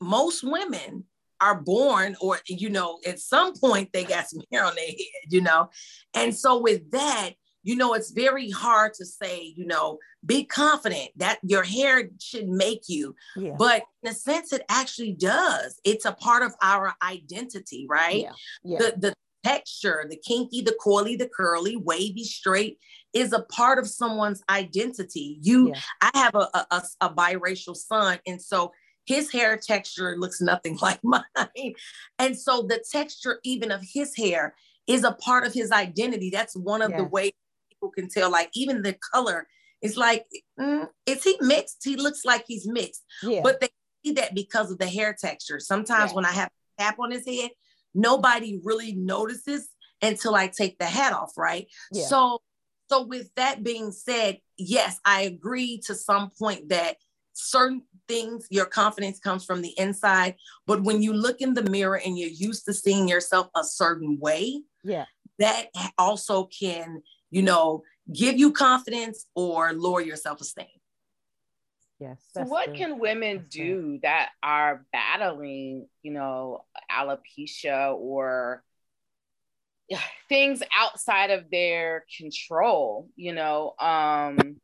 most 0.00 0.44
women 0.44 1.04
are 1.40 1.60
born 1.60 2.16
or 2.20 2.38
you 2.46 2.68
know 2.68 2.98
at 3.06 3.20
some 3.20 3.54
point 3.58 3.90
they 3.92 4.04
got 4.04 4.28
some 4.28 4.42
hair 4.50 4.64
on 4.64 4.74
their 4.74 4.86
head 4.86 5.28
you 5.30 5.40
know 5.40 5.70
and 6.14 6.34
so 6.34 6.60
with 6.60 6.90
that 6.90 7.30
you 7.62 7.76
know 7.76 7.94
it's 7.94 8.10
very 8.10 8.50
hard 8.50 8.92
to 8.94 9.04
say 9.04 9.52
you 9.56 9.66
know 9.66 9.98
be 10.26 10.44
confident 10.44 11.10
that 11.16 11.38
your 11.42 11.62
hair 11.62 12.08
should 12.20 12.48
make 12.48 12.82
you 12.88 13.14
yeah. 13.36 13.54
but 13.56 13.84
in 14.02 14.10
a 14.10 14.14
sense 14.14 14.52
it 14.52 14.62
actually 14.68 15.12
does 15.12 15.80
it's 15.84 16.04
a 16.04 16.12
part 16.12 16.42
of 16.42 16.54
our 16.60 16.94
identity 17.04 17.86
right 17.88 18.22
yeah. 18.22 18.32
Yeah. 18.64 18.78
the 18.78 18.94
the 18.98 19.14
texture 19.44 20.04
the 20.10 20.16
kinky 20.16 20.62
the 20.62 20.76
coily 20.84 21.16
the 21.16 21.28
curly 21.28 21.76
wavy 21.76 22.24
straight 22.24 22.78
is 23.14 23.32
a 23.32 23.42
part 23.42 23.78
of 23.78 23.86
someone's 23.86 24.42
identity 24.50 25.38
you 25.42 25.72
i 26.02 26.10
have 26.14 26.34
a, 26.34 26.48
a, 26.70 26.82
a 27.00 27.10
biracial 27.10 27.76
son 27.76 28.18
and 28.26 28.42
so 28.42 28.72
his 29.08 29.32
hair 29.32 29.56
texture 29.56 30.16
looks 30.18 30.40
nothing 30.40 30.78
like 30.82 31.00
mine. 31.02 31.24
And 32.18 32.38
so 32.38 32.62
the 32.62 32.84
texture, 32.92 33.40
even 33.42 33.72
of 33.72 33.82
his 33.82 34.14
hair, 34.14 34.54
is 34.86 35.02
a 35.02 35.12
part 35.12 35.46
of 35.46 35.54
his 35.54 35.72
identity. 35.72 36.30
That's 36.30 36.54
one 36.54 36.82
of 36.82 36.90
yes. 36.90 37.00
the 37.00 37.06
ways 37.06 37.32
people 37.70 37.90
can 37.90 38.08
tell, 38.08 38.30
like, 38.30 38.50
even 38.54 38.82
the 38.82 38.96
color 39.12 39.46
is 39.82 39.96
like, 39.96 40.26
mm, 40.60 40.88
is 41.06 41.24
he 41.24 41.36
mixed? 41.40 41.78
He 41.82 41.96
looks 41.96 42.24
like 42.24 42.44
he's 42.46 42.66
mixed. 42.66 43.04
Yeah. 43.22 43.40
But 43.42 43.60
they 43.60 43.68
see 44.04 44.12
that 44.12 44.34
because 44.34 44.70
of 44.70 44.78
the 44.78 44.86
hair 44.86 45.16
texture. 45.18 45.58
Sometimes 45.58 46.10
yeah. 46.10 46.16
when 46.16 46.24
I 46.26 46.32
have 46.32 46.50
a 46.78 46.82
cap 46.82 46.98
on 47.00 47.10
his 47.10 47.26
head, 47.26 47.50
nobody 47.94 48.60
really 48.62 48.94
notices 48.94 49.68
until 50.02 50.34
I 50.34 50.48
take 50.48 50.78
the 50.78 50.86
hat 50.86 51.12
off, 51.12 51.32
right? 51.36 51.66
Yeah. 51.92 52.04
So 52.04 52.40
so 52.88 53.02
with 53.02 53.30
that 53.36 53.62
being 53.62 53.92
said, 53.92 54.38
yes, 54.56 54.98
I 55.04 55.22
agree 55.22 55.78
to 55.86 55.94
some 55.94 56.30
point 56.38 56.70
that 56.70 56.96
certain 57.38 57.82
things, 58.08 58.46
your 58.50 58.66
confidence 58.66 59.18
comes 59.18 59.44
from 59.44 59.62
the 59.62 59.72
inside. 59.78 60.34
But 60.66 60.82
when 60.82 61.02
you 61.02 61.12
look 61.12 61.40
in 61.40 61.54
the 61.54 61.62
mirror 61.70 62.00
and 62.04 62.18
you're 62.18 62.28
used 62.28 62.64
to 62.66 62.74
seeing 62.74 63.08
yourself 63.08 63.48
a 63.54 63.64
certain 63.64 64.18
way, 64.18 64.62
yeah, 64.82 65.06
that 65.38 65.68
also 65.96 66.46
can, 66.46 67.02
you 67.30 67.42
know, 67.42 67.82
give 68.12 68.38
you 68.38 68.52
confidence 68.52 69.26
or 69.34 69.72
lower 69.72 70.00
your 70.00 70.16
self-esteem. 70.16 70.66
Yes. 72.00 72.24
So 72.32 72.42
what 72.42 72.74
can 72.74 73.00
women 73.00 73.46
do 73.50 73.98
that 74.02 74.30
are 74.42 74.86
battling, 74.92 75.88
you 76.02 76.12
know, 76.12 76.64
alopecia 76.90 77.94
or 77.94 78.62
things 80.28 80.62
outside 80.76 81.30
of 81.30 81.50
their 81.50 82.04
control, 82.16 83.08
you 83.16 83.32
know, 83.32 83.74
um 83.80 84.60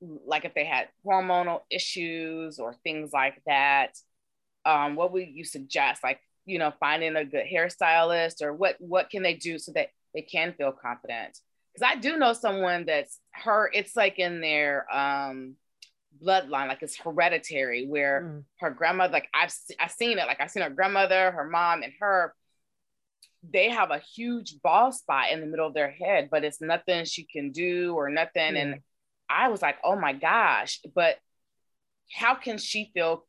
like 0.00 0.44
if 0.44 0.54
they 0.54 0.64
had 0.64 0.88
hormonal 1.04 1.60
issues 1.70 2.58
or 2.58 2.74
things 2.84 3.12
like 3.12 3.42
that, 3.46 3.98
um, 4.64 4.96
what 4.96 5.12
would 5.12 5.28
you 5.28 5.44
suggest? 5.44 6.02
Like, 6.02 6.20
you 6.44 6.58
know, 6.58 6.72
finding 6.78 7.16
a 7.16 7.24
good 7.24 7.46
hairstylist 7.52 8.42
or 8.42 8.52
what 8.52 8.76
what 8.78 9.10
can 9.10 9.22
they 9.22 9.34
do 9.34 9.58
so 9.58 9.72
that 9.72 9.88
they 10.14 10.22
can 10.22 10.54
feel 10.54 10.72
confident? 10.72 11.38
Because 11.72 11.90
I 11.90 12.00
do 12.00 12.16
know 12.16 12.32
someone 12.32 12.84
that's 12.86 13.18
her, 13.32 13.70
it's 13.72 13.96
like 13.96 14.18
in 14.18 14.40
their 14.40 14.86
um 14.94 15.56
bloodline, 16.22 16.68
like 16.68 16.82
it's 16.82 16.98
hereditary, 16.98 17.86
where 17.86 18.22
mm. 18.22 18.44
her 18.60 18.70
grandmother, 18.70 19.12
like 19.12 19.28
I've 19.34 19.52
I've 19.78 19.92
seen 19.92 20.18
it, 20.18 20.26
like 20.26 20.40
I've 20.40 20.50
seen 20.50 20.62
her 20.62 20.70
grandmother, 20.70 21.30
her 21.30 21.48
mom, 21.48 21.82
and 21.82 21.92
her. 22.00 22.34
They 23.48 23.70
have 23.70 23.92
a 23.92 24.00
huge 24.00 24.56
bald 24.62 24.94
spot 24.94 25.30
in 25.30 25.40
the 25.40 25.46
middle 25.46 25.68
of 25.68 25.74
their 25.74 25.90
head, 25.90 26.28
but 26.30 26.44
it's 26.44 26.60
nothing 26.60 27.04
she 27.04 27.24
can 27.24 27.52
do 27.52 27.94
or 27.94 28.10
nothing. 28.10 28.54
Mm. 28.54 28.62
And 28.62 28.80
I 29.28 29.48
was 29.48 29.62
like, 29.62 29.76
oh 29.84 29.96
my 29.96 30.12
gosh, 30.12 30.80
but 30.94 31.16
how 32.12 32.34
can 32.34 32.58
she 32.58 32.90
feel? 32.94 33.24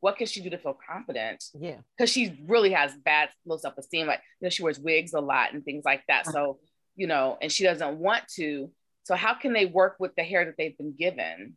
What 0.00 0.16
can 0.16 0.26
she 0.26 0.40
do 0.40 0.50
to 0.50 0.58
feel 0.58 0.76
confident? 0.88 1.44
Yeah. 1.54 1.76
Because 1.96 2.10
she 2.10 2.38
really 2.46 2.72
has 2.72 2.92
bad 3.04 3.28
low 3.46 3.56
self 3.56 3.78
esteem. 3.78 4.06
Like, 4.06 4.20
you 4.40 4.46
know, 4.46 4.50
she 4.50 4.62
wears 4.62 4.80
wigs 4.80 5.12
a 5.12 5.20
lot 5.20 5.52
and 5.52 5.64
things 5.64 5.84
like 5.84 6.02
that. 6.08 6.26
So, 6.26 6.58
you 6.96 7.06
know, 7.06 7.38
and 7.40 7.52
she 7.52 7.64
doesn't 7.64 7.98
want 7.98 8.24
to. 8.36 8.70
So 9.04 9.14
how 9.14 9.34
can 9.34 9.52
they 9.52 9.66
work 9.66 9.96
with 10.00 10.14
the 10.16 10.24
hair 10.24 10.44
that 10.44 10.54
they've 10.58 10.76
been 10.76 10.94
given? 10.98 11.54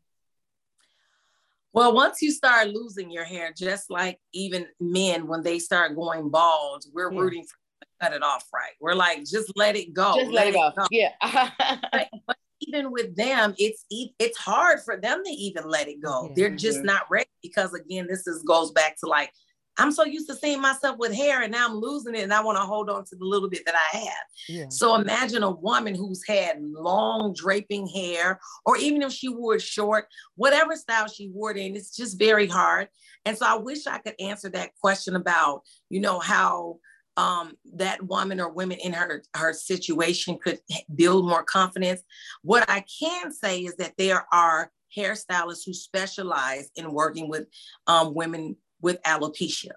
Well, 1.74 1.94
once 1.94 2.22
you 2.22 2.32
start 2.32 2.68
losing 2.68 3.12
your 3.12 3.24
hair, 3.24 3.54
just 3.58 3.90
like 3.90 4.20
even 4.34 4.68
men, 4.80 5.28
when 5.28 5.42
they 5.42 5.58
start 5.58 5.96
going 5.96 6.30
bald, 6.30 6.84
we're 6.94 7.12
yeah. 7.12 7.20
rooting 7.20 7.44
for 7.44 7.56
cut 8.02 8.14
it 8.14 8.24
off 8.24 8.48
right. 8.54 8.74
We're 8.80 8.96
like, 8.96 9.24
just 9.26 9.52
let 9.56 9.76
it 9.76 9.94
go. 9.94 10.16
Just 10.18 10.32
let, 10.32 10.46
let 10.46 10.48
it 10.48 10.54
go. 10.54 10.72
go. 10.76 10.88
Yeah. 10.90 11.12
but 12.28 12.38
even 12.62 12.92
with 12.92 13.16
them, 13.16 13.54
it's 13.58 13.86
it's 13.90 14.38
hard 14.38 14.80
for 14.82 14.98
them 14.98 15.24
to 15.24 15.32
even 15.32 15.68
let 15.68 15.88
it 15.88 16.02
go. 16.02 16.28
Yeah. 16.28 16.34
They're 16.36 16.56
just 16.56 16.80
mm-hmm. 16.80 16.88
not 16.88 17.04
ready 17.10 17.30
because 17.42 17.74
again, 17.74 18.08
this 18.08 18.28
is 18.28 18.44
goes 18.44 18.72
back 18.72 18.98
to 19.00 19.08
like 19.08 19.32
I'm 19.78 19.92
so 19.92 20.04
used 20.04 20.28
to 20.30 20.36
seeing 20.36 20.62
myself 20.62 20.98
with 20.98 21.14
hair 21.14 21.42
and 21.42 21.52
now 21.52 21.68
I'm 21.68 21.76
losing 21.76 22.14
it 22.14 22.24
and 22.24 22.34
I 22.34 22.44
want 22.44 22.58
to 22.58 22.64
hold 22.64 22.90
on 22.90 23.06
to 23.06 23.16
the 23.16 23.26
little 23.26 23.50
bit 23.50 23.66
that 23.66 23.76
I 23.76 23.98
have. 23.98 24.26
Yeah. 24.50 24.66
So 24.70 24.96
imagine 24.96 25.44
a 25.44 25.52
woman 25.52 25.96
who's 25.96 26.26
had 26.28 26.58
long 26.62 27.34
draping 27.34 27.88
hair, 27.88 28.40
or 28.66 28.78
even 28.78 29.02
if 29.02 29.14
she 29.14 29.30
wore 29.30 29.56
it 29.56 29.62
short, 29.62 30.06
whatever 30.36 30.76
style 30.76 31.08
she 31.08 31.30
wore 31.30 31.52
it 31.52 31.58
in, 31.58 31.76
it's 31.76 31.96
just 31.96 32.20
very 32.20 32.48
hard. 32.48 32.90
And 33.26 33.38
so 33.38 33.46
I 33.48 33.56
wish 33.56 33.88
I 33.88 34.00
could 34.00 34.16
answer 34.20 34.50
that 34.50 34.72
question 34.82 35.16
about, 35.16 35.62
you 35.90 36.02
know, 36.02 36.20
how 36.20 36.78
um, 37.22 37.54
that 37.76 38.04
woman 38.04 38.40
or 38.40 38.50
women 38.50 38.80
in 38.80 38.94
her 38.94 39.24
her 39.36 39.54
situation 39.54 40.40
could 40.44 40.60
build 40.96 41.28
more 41.28 41.44
confidence. 41.44 42.02
What 42.42 42.68
I 42.68 42.84
can 43.00 43.32
say 43.32 43.60
is 43.60 43.76
that 43.76 43.94
there 43.98 44.26
are 44.34 44.72
hairstylists 44.98 45.66
who 45.66 45.74
specialize 45.74 46.70
in 46.76 46.92
working 46.92 47.30
with 47.30 47.46
um, 47.88 48.14
women 48.16 48.56
with 48.82 49.02
alopecia. 49.04 49.74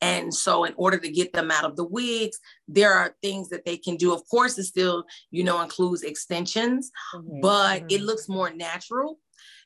And 0.00 0.32
so, 0.32 0.64
in 0.64 0.74
order 0.76 0.98
to 0.98 1.10
get 1.10 1.32
them 1.32 1.50
out 1.50 1.64
of 1.64 1.76
the 1.76 1.84
wigs, 1.84 2.38
there 2.68 2.92
are 2.92 3.16
things 3.22 3.48
that 3.48 3.64
they 3.64 3.76
can 3.76 3.96
do. 3.96 4.12
Of 4.12 4.28
course, 4.28 4.58
it 4.58 4.64
still, 4.64 5.04
you 5.30 5.44
know, 5.44 5.62
includes 5.62 6.02
extensions, 6.02 6.90
mm-hmm. 7.14 7.40
but 7.40 7.78
mm-hmm. 7.78 7.86
it 7.90 8.02
looks 8.02 8.28
more 8.28 8.50
natural 8.50 9.18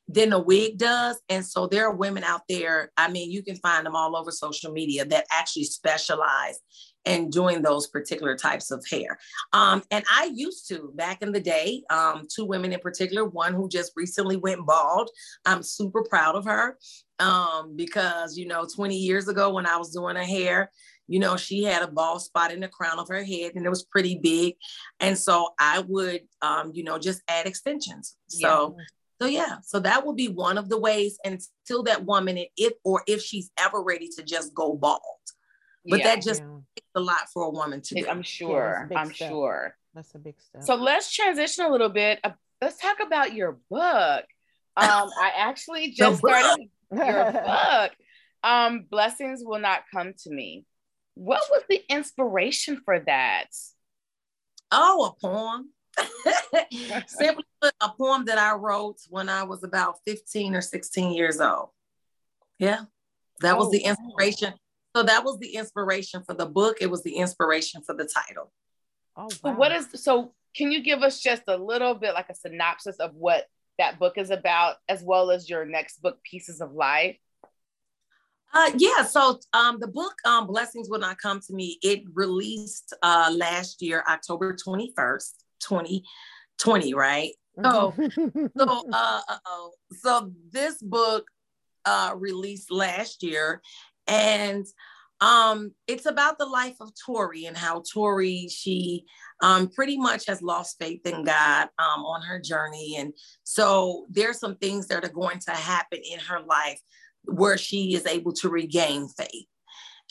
than 0.09 0.33
a 0.33 0.39
wig 0.39 0.79
does. 0.79 1.21
And 1.29 1.45
so, 1.45 1.67
there 1.67 1.87
are 1.87 1.95
women 1.95 2.25
out 2.25 2.43
there, 2.49 2.91
I 2.97 3.11
mean, 3.11 3.31
you 3.31 3.43
can 3.43 3.57
find 3.57 3.87
them 3.87 3.95
all 3.95 4.17
over 4.17 4.31
social 4.31 4.73
media 4.73 5.05
that 5.05 5.27
actually 5.31 5.65
specialize 5.65 6.59
in 7.05 7.31
doing 7.31 7.63
those 7.63 7.87
particular 7.87 8.37
types 8.37 8.71
of 8.71 8.85
hair. 8.91 9.19
Um, 9.53 9.83
and 9.91 10.05
I 10.11 10.31
used 10.35 10.69
to 10.69 10.93
back 10.95 11.23
in 11.23 11.33
the 11.33 11.41
day, 11.41 11.83
um, 11.91 12.25
two 12.33 12.45
women 12.45 12.73
in 12.73 12.81
particular, 12.81 13.25
one 13.25 13.55
who 13.55 13.69
just 13.69 13.93
recently 13.97 14.37
went 14.37 14.67
bald. 14.67 15.11
I'm 15.47 15.63
super 15.63 16.03
proud 16.03 16.35
of 16.35 16.45
her 16.45 16.77
um, 17.19 17.75
because, 17.77 18.37
you 18.37 18.47
know, 18.47 18.67
20 18.67 18.97
years 18.97 19.29
ago 19.29 19.53
when 19.53 19.67
I 19.67 19.79
was 19.79 19.91
doing 19.91 20.17
her 20.17 20.23
hair, 20.23 20.71
you 21.07 21.19
know, 21.19 21.39
she 21.39 21.63
had 21.63 21.83
a 21.83 21.89
bald 21.89 22.21
spot 22.23 22.53
in 22.53 22.61
the 22.61 22.69
crown 22.69 22.99
of 22.99 23.09
her 23.09 23.25
head 23.25 23.53
and 23.55 23.65
it 23.65 23.71
was 23.71 23.85
pretty 23.85 24.21
big. 24.23 24.57
And 25.01 25.17
so 25.17 25.55
I 25.59 25.81
would, 25.81 26.21
um, 26.43 26.73
you 26.75 26.85
know, 26.85 26.99
just 26.99 27.23
add 27.29 27.47
extensions. 27.47 28.17
So, 28.27 28.77
yeah. 28.77 28.85
So 29.21 29.27
yeah, 29.27 29.57
so 29.63 29.81
that 29.81 30.07
would 30.07 30.17
be 30.17 30.29
one 30.29 30.59
of 30.59 30.69
the 30.69 30.79
ways 30.79 31.19
until 31.25 31.83
that 31.85 32.05
woman, 32.05 32.39
if 32.57 32.73
or 32.85 33.03
if 33.07 33.21
she's 33.21 33.51
ever 33.59 33.83
ready 33.83 34.09
to 34.17 34.23
just 34.23 34.55
go 34.55 34.75
bald. 34.75 35.01
But 35.89 36.01
yeah. 36.01 36.05
that 36.07 36.23
just 36.23 36.43
yeah. 36.43 36.59
takes 36.77 36.91
a 36.95 37.01
lot 37.01 37.29
for 37.33 37.45
a 37.45 37.51
woman 37.51 37.81
to 37.81 37.95
do. 37.95 38.07
I'm 38.09 38.23
sure. 38.23 38.89
I'm 38.95 39.13
step. 39.13 39.31
sure. 39.31 39.77
That's 39.95 40.15
a 40.15 40.19
big 40.19 40.41
step. 40.41 40.63
So 40.63 40.77
let's 40.77 41.13
transition 41.13 41.65
a 41.65 41.71
little 41.71 41.89
bit. 41.89 42.21
Uh, 42.23 42.31
let's 42.61 42.81
talk 42.81 42.99
about 43.05 43.33
your 43.33 43.59
book. 43.71 44.25
Um, 44.77 45.11
I 45.21 45.33
actually 45.37 45.91
just 45.97 46.19
started 46.19 46.69
your 46.93 47.33
book. 47.33 47.93
Um, 48.45 48.87
Blessings 48.89 49.43
Will 49.45 49.59
Not 49.59 49.81
Come 49.93 50.13
to 50.25 50.31
Me. 50.31 50.65
What 51.15 51.43
was 51.51 51.63
the 51.69 51.83
inspiration 51.89 52.81
for 52.85 53.01
that? 53.01 53.49
Oh, 54.71 55.07
a 55.07 55.21
poem. 55.21 55.71
Simply 57.07 57.45
put, 57.61 57.73
a 57.81 57.89
poem 57.91 58.25
that 58.27 58.39
I 58.39 58.55
wrote 58.55 58.99
when 59.09 59.29
I 59.29 59.43
was 59.43 59.65
about 59.65 59.97
15 60.07 60.55
or 60.55 60.61
16 60.61 61.13
years 61.13 61.41
old. 61.41 61.71
Yeah, 62.59 62.83
that 63.41 63.55
oh, 63.55 63.59
was 63.59 63.71
the 63.71 63.79
inspiration. 63.79 64.51
Wow. 64.51 64.59
So 64.97 65.03
that 65.05 65.25
was 65.25 65.39
the 65.39 65.55
inspiration 65.55 66.23
for 66.25 66.35
the 66.35 66.47
book. 66.47 66.79
It 66.81 66.91
was 66.91 67.03
the 67.03 67.17
inspiration 67.17 67.83
for 67.83 67.95
the 67.95 68.05
title. 68.05 68.53
Oh, 69.17 69.23
wow. 69.23 69.29
so 69.29 69.53
what 69.53 69.73
is 69.73 69.89
so? 69.95 70.33
Can 70.57 70.73
you 70.73 70.83
give 70.83 71.03
us 71.03 71.21
just 71.21 71.43
a 71.47 71.57
little 71.57 71.95
bit, 71.95 72.15
like 72.15 72.31
a 72.31 72.35
synopsis 72.35 72.97
of 72.97 73.15
what 73.15 73.47
that 73.79 73.99
book 73.99 74.19
is 74.19 74.31
about, 74.31 74.77
as 74.89 75.03
well 75.03 75.31
as 75.31 75.49
your 75.49 75.65
next 75.65 76.03
book, 76.03 76.19
Pieces 76.25 76.61
of 76.61 76.73
Life? 76.73 77.17
Uh, 78.53 78.71
yeah, 78.77 79.03
so 79.03 79.39
um, 79.53 79.79
the 79.79 79.87
book 79.87 80.15
um, 80.25 80.47
Blessings 80.47 80.89
Will 80.89 80.99
Not 80.99 81.19
Come 81.19 81.41
to 81.41 81.53
Me, 81.53 81.79
it 81.83 82.03
released 82.15 82.95
uh, 83.03 83.33
last 83.37 83.83
year, 83.83 84.03
October 84.09 84.57
21st, 84.57 85.35
2020, 85.61 86.95
right? 86.95 87.33
So, 87.63 87.95
so, 88.57 88.85
uh, 88.93 89.21
oh 89.47 89.73
so 89.93 90.33
this 90.53 90.81
book 90.81 91.27
uh, 91.85 92.15
released 92.17 92.71
last 92.71 93.23
year, 93.23 93.61
and 94.07 94.67
um, 95.21 95.73
it's 95.87 96.07
about 96.07 96.39
the 96.39 96.47
life 96.47 96.77
of 96.81 96.93
Tori 97.05 97.47
and 97.47 97.57
how 97.57 97.83
Tori, 97.93 98.49
she 98.49 99.05
um, 99.43 99.69
pretty 99.69 99.99
much 99.99 100.27
has 100.27 100.43
lost 100.43 100.77
faith 100.81 101.05
in 101.05 101.25
God 101.25 101.69
um, 101.79 102.05
on 102.05 102.23
her 102.23 102.41
journey. 102.41 102.97
And 102.99 103.13
so 103.45 104.07
there's 104.09 104.39
some 104.39 104.57
things 104.57 104.87
that 104.89 105.05
are 105.05 105.13
going 105.13 105.41
to 105.41 105.51
happen 105.51 105.99
in 106.09 106.21
her 106.21 106.41
life 106.41 106.81
where 107.25 107.59
she 107.59 107.95
is 107.95 108.07
able 108.07 108.33
to 108.35 108.49
regain 108.49 109.09
faith. 109.09 109.47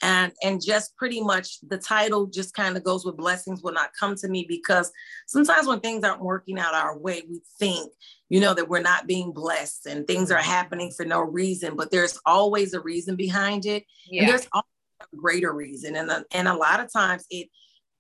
And, 0.04 0.32
and 0.44 0.64
just 0.64 0.96
pretty 0.96 1.22
much 1.22 1.58
the 1.68 1.78
title 1.78 2.28
just 2.28 2.54
kind 2.54 2.78
of 2.78 2.84
goes 2.84 3.04
with 3.04 3.18
blessings 3.18 3.64
will 3.64 3.74
not 3.74 3.92
come 4.00 4.16
to 4.18 4.28
me 4.28 4.46
because 4.48 4.92
sometimes 5.28 5.68
when 5.68 5.80
things 5.80 6.04
aren't 6.04 6.22
working 6.22 6.60
out 6.60 6.76
our 6.76 6.98
way, 6.98 7.24
we 7.28 7.42
think, 7.58 7.92
you 8.30 8.40
know, 8.40 8.54
that 8.54 8.70
we're 8.70 8.80
not 8.80 9.08
being 9.08 9.32
blessed 9.32 9.88
and 9.88 10.06
things 10.06 10.32
are 10.32 10.38
mm-hmm. 10.38 10.52
happening 10.52 10.92
for 10.96 11.06
no 11.06 11.22
reason, 11.22 11.76
but 11.76 11.90
there's 11.90 12.20
always 12.26 12.74
a 12.74 12.82
reason 12.82 13.16
behind 13.16 13.66
it. 13.66 13.86
Yeah. 14.08 14.22
And 14.22 14.30
there's 14.30 14.48
a 14.54 14.62
greater 15.16 15.52
reason. 15.54 15.96
And, 15.96 16.12
uh, 16.12 16.24
and 16.32 16.48
a 16.48 16.56
lot 16.56 16.80
of 16.80 16.94
times 16.94 17.26
it, 17.32 17.50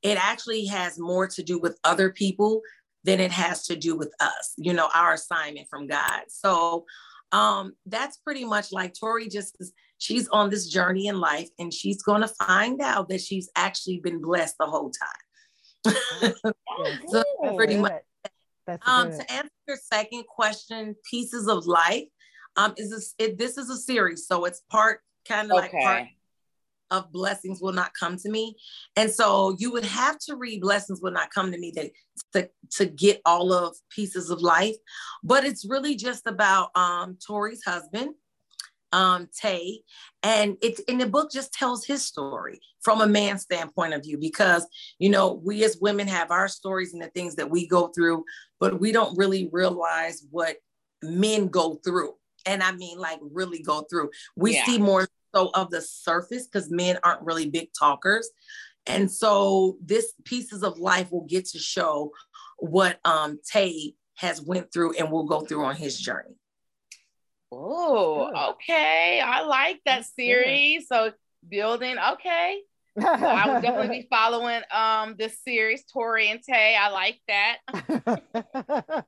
it 0.03 0.17
actually 0.23 0.65
has 0.67 0.99
more 0.99 1.27
to 1.27 1.41
do 1.41 1.59
with 1.59 1.79
other 1.83 2.11
people 2.11 2.61
than 3.03 3.19
it 3.19 3.31
has 3.31 3.65
to 3.65 3.75
do 3.75 3.95
with 3.95 4.13
us, 4.19 4.53
you 4.57 4.73
know, 4.73 4.89
our 4.93 5.13
assignment 5.13 5.67
from 5.69 5.87
God. 5.87 6.23
So 6.27 6.85
um, 7.31 7.73
that's 7.85 8.17
pretty 8.17 8.45
much 8.45 8.71
like 8.71 8.93
Tori 8.99 9.27
just 9.27 9.57
she's 9.97 10.27
on 10.29 10.49
this 10.49 10.67
journey 10.67 11.07
in 11.07 11.19
life 11.19 11.49
and 11.59 11.73
she's 11.73 12.01
going 12.01 12.21
to 12.21 12.27
find 12.27 12.81
out 12.81 13.09
that 13.09 13.21
she's 13.21 13.49
actually 13.55 13.99
been 13.99 14.21
blessed 14.21 14.55
the 14.59 14.65
whole 14.65 14.91
time. 14.91 16.33
so 17.07 17.23
pretty 17.55 17.77
much. 17.77 18.01
Um, 18.85 19.11
to 19.11 19.31
answer 19.31 19.49
your 19.67 19.77
second 19.77 20.25
question, 20.27 20.95
pieces 21.09 21.47
of 21.47 21.65
life, 21.67 22.03
um, 22.57 22.73
is 22.75 22.89
this, 22.89 23.13
it, 23.17 23.37
this 23.37 23.57
is 23.57 23.69
a 23.69 23.77
series, 23.77 24.27
so 24.27 24.43
it's 24.45 24.61
part 24.69 24.99
kind 25.27 25.51
of 25.51 25.57
okay. 25.57 25.77
like 25.77 25.85
part 25.85 26.07
of 26.91 27.11
blessings 27.11 27.61
will 27.61 27.73
not 27.73 27.91
come 27.99 28.17
to 28.17 28.29
me. 28.29 28.55
And 28.95 29.11
so 29.11 29.55
you 29.59 29.71
would 29.71 29.85
have 29.85 30.17
to 30.19 30.35
read 30.35 30.61
blessings 30.61 31.01
will 31.01 31.11
not 31.11 31.31
come 31.31 31.51
to 31.51 31.57
me 31.57 31.71
to, 31.73 31.89
to, 32.33 32.49
to 32.77 32.85
get 32.85 33.21
all 33.25 33.51
of 33.51 33.75
pieces 33.89 34.29
of 34.29 34.41
life. 34.41 34.75
But 35.23 35.43
it's 35.43 35.65
really 35.65 35.95
just 35.95 36.27
about 36.27 36.69
um, 36.75 37.17
Tori's 37.25 37.63
husband, 37.65 38.15
um, 38.91 39.27
Tay. 39.39 39.81
And 40.23 40.57
it 40.61 40.79
in 40.87 40.97
the 40.97 41.07
book 41.07 41.31
just 41.31 41.53
tells 41.53 41.85
his 41.85 42.05
story 42.05 42.59
from 42.81 43.01
a 43.01 43.07
man's 43.07 43.41
standpoint 43.41 43.93
of 43.93 44.03
view, 44.03 44.17
because 44.17 44.65
you 44.97 45.09
know, 45.09 45.41
we 45.43 45.63
as 45.65 45.77
women 45.81 46.07
have 46.07 46.31
our 46.31 46.47
stories 46.47 46.93
and 46.93 47.01
the 47.01 47.09
things 47.09 47.35
that 47.35 47.49
we 47.49 47.67
go 47.67 47.89
through, 47.89 48.23
but 48.59 48.79
we 48.79 48.91
don't 48.91 49.17
really 49.17 49.49
realize 49.51 50.25
what 50.31 50.55
men 51.03 51.47
go 51.47 51.75
through. 51.83 52.13
And 52.45 52.63
I 52.63 52.71
mean 52.71 52.97
like 52.97 53.19
really 53.21 53.61
go 53.61 53.85
through. 53.89 54.09
We 54.37 54.53
yeah. 54.53 54.65
see 54.65 54.77
more 54.77 55.07
so 55.37 55.51
of 55.53 55.69
the 55.69 55.81
surface 55.81 56.47
because 56.47 56.71
men 56.71 56.97
aren't 57.03 57.21
really 57.21 57.49
big 57.49 57.69
talkers. 57.77 58.29
And 58.87 59.11
so 59.11 59.77
this 59.83 60.13
pieces 60.23 60.63
of 60.63 60.79
life 60.79 61.11
will 61.11 61.25
get 61.25 61.45
to 61.49 61.59
show 61.59 62.11
what 62.57 62.99
um 63.05 63.39
Tay 63.51 63.93
has 64.15 64.41
went 64.41 64.73
through 64.73 64.93
and 64.93 65.11
will 65.11 65.25
go 65.25 65.41
through 65.41 65.63
on 65.63 65.75
his 65.75 65.99
journey. 65.99 66.35
Oh, 67.51 68.53
okay. 68.53 69.21
I 69.23 69.41
like 69.41 69.79
that 69.85 70.05
series. 70.05 70.87
So 70.87 71.11
building, 71.47 71.97
okay. 72.13 72.61
So 72.99 73.07
I 73.07 73.53
will 73.53 73.61
definitely 73.61 74.01
be 74.01 74.07
following 74.09 74.61
um 74.71 75.15
this 75.19 75.37
series, 75.43 75.83
Tori 75.93 76.29
and 76.29 76.41
Tay. 76.41 76.75
I 76.75 76.89
like 76.89 77.19
that. 77.27 77.59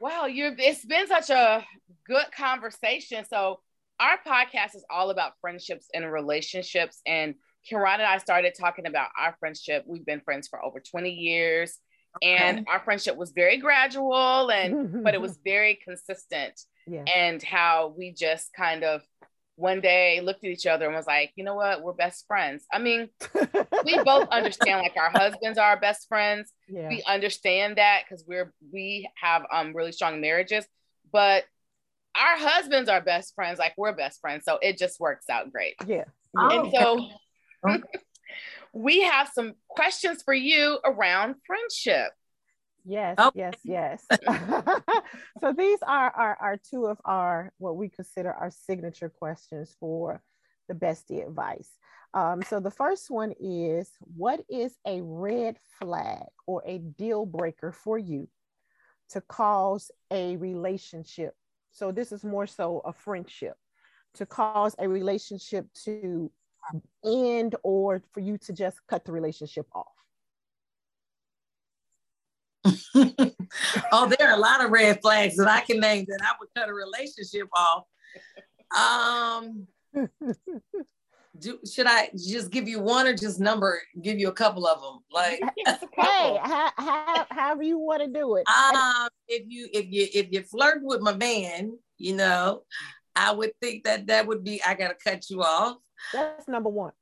wow, 0.00 0.26
you 0.26 0.56
it's 0.58 0.84
been 0.84 1.06
such 1.06 1.30
a 1.30 1.64
good 2.04 2.26
conversation. 2.36 3.24
So 3.30 3.60
our 4.00 4.18
podcast 4.26 4.74
is 4.74 4.84
all 4.90 5.10
about 5.10 5.32
friendships 5.40 5.88
and 5.94 6.10
relationships. 6.10 7.00
And 7.06 7.34
Kiran 7.70 7.94
and 7.94 8.02
I 8.02 8.18
started 8.18 8.54
talking 8.58 8.86
about 8.86 9.08
our 9.18 9.36
friendship. 9.38 9.84
We've 9.86 10.04
been 10.04 10.20
friends 10.20 10.48
for 10.48 10.62
over 10.64 10.80
20 10.80 11.10
years. 11.10 11.78
Okay. 12.22 12.36
And 12.36 12.66
our 12.68 12.80
friendship 12.80 13.16
was 13.16 13.32
very 13.32 13.56
gradual 13.56 14.50
and 14.50 15.02
but 15.02 15.14
it 15.14 15.20
was 15.20 15.38
very 15.44 15.78
consistent. 15.82 16.60
Yeah. 16.86 17.02
And 17.02 17.42
how 17.42 17.94
we 17.96 18.12
just 18.12 18.52
kind 18.54 18.84
of 18.84 19.02
one 19.56 19.80
day 19.80 20.20
looked 20.20 20.44
at 20.44 20.50
each 20.50 20.66
other 20.66 20.86
and 20.86 20.94
was 20.94 21.06
like, 21.06 21.32
you 21.36 21.44
know 21.44 21.54
what, 21.54 21.82
we're 21.82 21.92
best 21.92 22.26
friends. 22.26 22.64
I 22.72 22.78
mean, 22.78 23.08
we 23.84 23.98
both 24.04 24.28
understand 24.30 24.80
like 24.80 24.96
our 24.96 25.10
husbands 25.10 25.58
are 25.58 25.70
our 25.70 25.80
best 25.80 26.08
friends. 26.08 26.52
Yeah. 26.68 26.88
We 26.88 27.02
understand 27.06 27.76
that 27.76 28.02
because 28.04 28.24
we're 28.26 28.52
we 28.72 29.08
have 29.20 29.44
um 29.52 29.74
really 29.74 29.92
strong 29.92 30.20
marriages, 30.20 30.66
but 31.12 31.44
our 32.16 32.38
husbands 32.38 32.88
are 32.88 33.00
best 33.00 33.34
friends, 33.34 33.58
like 33.58 33.74
we're 33.76 33.94
best 33.94 34.20
friends. 34.20 34.44
So 34.44 34.58
it 34.62 34.78
just 34.78 35.00
works 35.00 35.28
out 35.28 35.50
great. 35.52 35.74
Yeah. 35.86 36.04
And 36.34 36.72
so 36.74 37.08
we 38.72 39.02
have 39.02 39.30
some 39.32 39.54
questions 39.68 40.22
for 40.22 40.34
you 40.34 40.78
around 40.84 41.36
friendship. 41.46 42.12
Yes, 42.86 43.14
oh. 43.16 43.32
yes, 43.34 43.54
yes. 43.64 44.04
so 45.40 45.52
these 45.56 45.78
are, 45.82 46.10
are, 46.10 46.36
are 46.38 46.60
two 46.70 46.86
of 46.86 46.98
our, 47.04 47.50
what 47.58 47.76
we 47.76 47.88
consider 47.88 48.32
our 48.32 48.50
signature 48.50 49.08
questions 49.08 49.74
for 49.80 50.22
the 50.68 50.74
bestie 50.74 51.26
advice. 51.26 51.70
Um, 52.12 52.42
so 52.42 52.60
the 52.60 52.70
first 52.70 53.10
one 53.10 53.32
is 53.40 53.90
What 54.00 54.40
is 54.48 54.76
a 54.86 55.00
red 55.02 55.56
flag 55.80 56.26
or 56.46 56.62
a 56.66 56.78
deal 56.78 57.26
breaker 57.26 57.72
for 57.72 57.98
you 57.98 58.28
to 59.10 59.20
cause 59.22 59.90
a 60.10 60.36
relationship? 60.36 61.34
So 61.74 61.92
this 61.92 62.12
is 62.12 62.24
more 62.24 62.46
so 62.46 62.80
a 62.84 62.92
friendship 62.92 63.56
to 64.14 64.24
cause 64.24 64.76
a 64.78 64.88
relationship 64.88 65.66
to 65.84 66.30
end 67.04 67.56
or 67.64 68.00
for 68.12 68.20
you 68.20 68.38
to 68.38 68.52
just 68.52 68.78
cut 68.88 69.04
the 69.04 69.10
relationship 69.10 69.66
off? 69.74 69.86
oh, 73.92 74.12
there 74.16 74.30
are 74.30 74.36
a 74.36 74.40
lot 74.40 74.64
of 74.64 74.70
red 74.70 75.00
flags 75.02 75.36
that 75.36 75.48
I 75.48 75.60
can 75.60 75.80
name 75.80 76.06
that 76.08 76.20
I 76.22 76.30
would 76.40 76.48
cut 76.56 76.68
a 76.68 76.72
relationship 76.72 77.48
off. 77.52 77.84
Um, 78.74 79.66
do, 81.38 81.58
should 81.70 81.86
I 81.86 82.10
just 82.14 82.50
give 82.50 82.68
you 82.68 82.80
one 82.80 83.06
or 83.06 83.14
just 83.14 83.40
number, 83.40 83.80
give 84.02 84.18
you 84.18 84.28
a 84.28 84.32
couple 84.32 84.66
of 84.66 84.80
them? 84.80 85.00
Like, 85.10 85.40
hey, 85.66 86.38
how, 86.42 86.70
how, 86.76 87.26
however 87.30 87.62
you 87.62 87.78
want 87.78 88.02
to 88.02 88.08
do 88.08 88.36
it. 88.36 88.46
Um, 88.48 89.08
if 89.28 89.44
you 89.48 89.68
if 89.72 89.86
you 89.88 90.06
if 90.14 90.28
you 90.30 90.42
flirt 90.42 90.80
with 90.82 91.00
my 91.00 91.14
man, 91.14 91.76
you 91.98 92.14
know, 92.14 92.62
I 93.16 93.32
would 93.32 93.52
think 93.60 93.84
that 93.84 94.06
that 94.06 94.26
would 94.26 94.44
be 94.44 94.62
I 94.64 94.74
gotta 94.74 94.94
cut 95.02 95.28
you 95.28 95.42
off. 95.42 95.78
That's 96.12 96.46
number 96.48 96.70
one. 96.70 96.92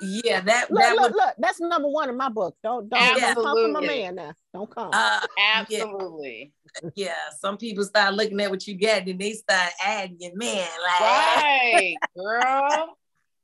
Yeah, 0.00 0.40
that 0.40 0.70
look, 0.70 0.80
that 0.80 0.96
look, 0.96 1.02
would, 1.02 1.16
look, 1.16 1.34
that's 1.38 1.60
number 1.60 1.88
one 1.88 2.08
in 2.08 2.16
my 2.16 2.30
book. 2.30 2.56
Don't 2.62 2.88
don't, 2.88 3.20
don't 3.20 3.34
come 3.34 3.62
from 3.62 3.72
my 3.72 3.80
man 3.80 4.14
now. 4.14 4.32
Don't 4.54 4.70
come. 4.74 4.90
Uh, 4.92 5.20
absolutely. 5.54 6.52
Yeah. 6.82 6.90
yeah. 6.96 7.14
Some 7.38 7.58
people 7.58 7.84
start 7.84 8.14
looking 8.14 8.40
at 8.40 8.50
what 8.50 8.66
you 8.66 8.74
get 8.74 9.06
and 9.06 9.20
they 9.20 9.32
start 9.32 9.70
adding 9.84 10.16
your 10.18 10.34
man. 10.34 10.66
Like 10.82 11.00
right, 11.00 11.94
girl. 12.16 12.96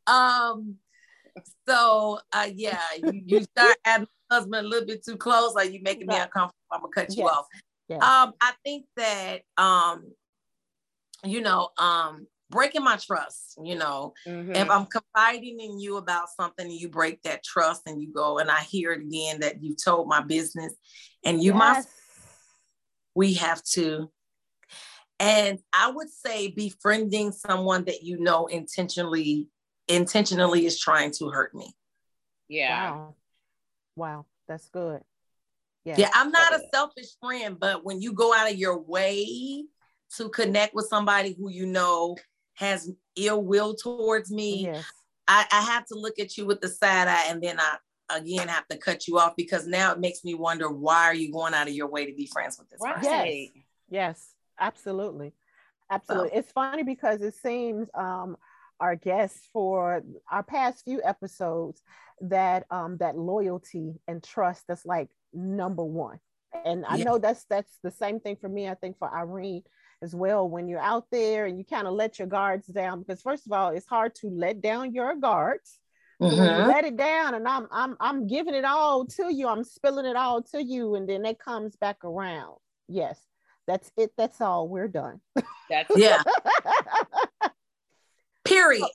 Um 0.06 0.76
so 1.68 2.18
uh 2.32 2.48
yeah, 2.54 2.80
you, 3.02 3.22
you 3.24 3.42
start 3.56 3.76
adding 3.84 4.06
husband 4.30 4.66
a 4.66 4.68
little 4.68 4.86
bit 4.86 5.04
too 5.04 5.16
close, 5.16 5.54
like 5.54 5.72
you 5.72 5.80
making 5.82 6.06
me 6.06 6.16
uncomfortable. 6.16 6.56
I'm 6.70 6.80
gonna 6.80 6.92
cut 6.92 7.16
you 7.16 7.24
yes. 7.24 7.32
off. 7.32 7.46
Yes. 7.88 8.02
Um, 8.02 8.32
I 8.40 8.52
think 8.64 8.86
that 8.96 9.42
um, 9.58 10.12
you 11.24 11.40
know, 11.40 11.68
um, 11.78 12.26
breaking 12.52 12.84
my 12.84 12.96
trust 12.96 13.58
you 13.64 13.74
know 13.74 14.12
mm-hmm. 14.28 14.54
if 14.54 14.70
i'm 14.70 14.84
confiding 14.84 15.58
in 15.58 15.80
you 15.80 15.96
about 15.96 16.28
something 16.28 16.66
and 16.66 16.78
you 16.78 16.86
break 16.86 17.20
that 17.22 17.42
trust 17.42 17.80
and 17.86 18.00
you 18.00 18.12
go 18.12 18.38
and 18.38 18.50
i 18.50 18.60
hear 18.60 18.92
it 18.92 19.00
again 19.00 19.40
that 19.40 19.62
you 19.62 19.74
told 19.74 20.06
my 20.06 20.20
business 20.20 20.74
and 21.24 21.42
you 21.42 21.52
yes. 21.52 21.58
must 21.58 21.88
we 23.14 23.32
have 23.32 23.62
to 23.64 24.10
and 25.18 25.58
i 25.72 25.90
would 25.90 26.10
say 26.10 26.48
befriending 26.48 27.32
someone 27.32 27.84
that 27.84 28.02
you 28.02 28.20
know 28.20 28.46
intentionally 28.46 29.48
intentionally 29.92 30.66
is 30.66 30.78
trying 30.78 31.10
to 31.10 31.28
hurt 31.28 31.54
me 31.54 31.72
yeah 32.48 32.90
wow, 32.90 33.14
wow. 33.96 34.26
that's 34.48 34.68
good 34.68 35.00
yeah 35.84 35.94
yeah 35.98 36.10
i'm 36.14 36.30
not 36.30 36.54
a 36.54 36.60
selfish 36.72 37.08
friend 37.20 37.58
but 37.58 37.84
when 37.84 38.00
you 38.00 38.12
go 38.12 38.34
out 38.34 38.50
of 38.50 38.56
your 38.56 38.78
way 38.78 39.64
to 40.16 40.28
connect 40.28 40.74
with 40.74 40.86
somebody 40.86 41.34
who 41.38 41.50
you 41.50 41.66
know 41.66 42.16
has 42.54 42.90
ill 43.16 43.42
will 43.42 43.74
towards 43.74 44.30
me, 44.30 44.64
yes. 44.64 44.84
I, 45.28 45.46
I 45.50 45.62
have 45.62 45.86
to 45.86 45.94
look 45.94 46.18
at 46.18 46.36
you 46.36 46.46
with 46.46 46.60
the 46.60 46.68
side 46.68 47.08
eye 47.08 47.24
and 47.28 47.42
then 47.42 47.58
I 47.58 47.76
again 48.16 48.48
have 48.48 48.68
to 48.68 48.76
cut 48.76 49.08
you 49.08 49.18
off 49.18 49.34
because 49.36 49.66
now 49.66 49.92
it 49.92 50.00
makes 50.00 50.24
me 50.24 50.34
wonder 50.34 50.70
why 50.70 51.04
are 51.04 51.14
you 51.14 51.32
going 51.32 51.54
out 51.54 51.68
of 51.68 51.74
your 51.74 51.88
way 51.88 52.06
to 52.06 52.14
be 52.14 52.26
friends 52.26 52.58
with 52.58 52.68
this 52.68 52.80
right. 52.82 52.96
person? 52.96 53.10
Yes, 53.10 53.48
yes, 53.88 54.34
absolutely. 54.58 55.32
Absolutely. 55.90 56.30
Oh. 56.32 56.38
It's 56.38 56.52
funny 56.52 56.82
because 56.82 57.22
it 57.22 57.34
seems 57.34 57.88
um, 57.94 58.36
our 58.82 58.96
guests 58.96 59.48
for 59.52 60.02
our 60.30 60.42
past 60.42 60.84
few 60.84 61.00
episodes 61.02 61.82
that 62.20 62.66
um, 62.70 62.98
that 62.98 63.16
loyalty 63.16 63.94
and 64.06 64.22
trust 64.22 64.64
that's 64.68 64.84
like 64.84 65.08
number 65.32 65.84
one. 65.84 66.18
And 66.66 66.84
I 66.86 66.96
yeah. 66.96 67.04
know 67.04 67.18
that's 67.18 67.44
that's 67.44 67.78
the 67.82 67.90
same 67.90 68.20
thing 68.20 68.36
for 68.38 68.48
me. 68.48 68.68
I 68.68 68.74
think 68.74 68.98
for 68.98 69.10
Irene, 69.10 69.62
as 70.02 70.14
well 70.14 70.48
when 70.48 70.68
you're 70.68 70.80
out 70.80 71.06
there 71.10 71.46
and 71.46 71.56
you 71.56 71.64
kind 71.64 71.86
of 71.86 71.94
let 71.94 72.18
your 72.18 72.28
guards 72.28 72.66
down 72.66 72.98
because 73.00 73.22
first 73.22 73.46
of 73.46 73.52
all 73.52 73.70
it's 73.70 73.86
hard 73.86 74.14
to 74.16 74.28
let 74.28 74.60
down 74.60 74.92
your 74.92 75.14
guards 75.14 75.78
mm-hmm. 76.20 76.34
so 76.34 76.42
let 76.42 76.84
it 76.84 76.96
down 76.96 77.34
and 77.34 77.46
I'm 77.46 77.68
I'm 77.70 77.96
I'm 78.00 78.26
giving 78.26 78.54
it 78.54 78.64
all 78.64 79.06
to 79.06 79.32
you 79.32 79.48
I'm 79.48 79.64
spilling 79.64 80.06
it 80.06 80.16
all 80.16 80.42
to 80.42 80.62
you 80.62 80.96
and 80.96 81.08
then 81.08 81.24
it 81.24 81.38
comes 81.38 81.76
back 81.76 82.04
around 82.04 82.56
yes 82.88 83.18
that's 83.66 83.90
it 83.96 84.10
that's 84.18 84.40
all 84.40 84.68
we're 84.68 84.88
done 84.88 85.20
that's 85.70 85.96
yeah 85.96 86.20
period 88.52 88.88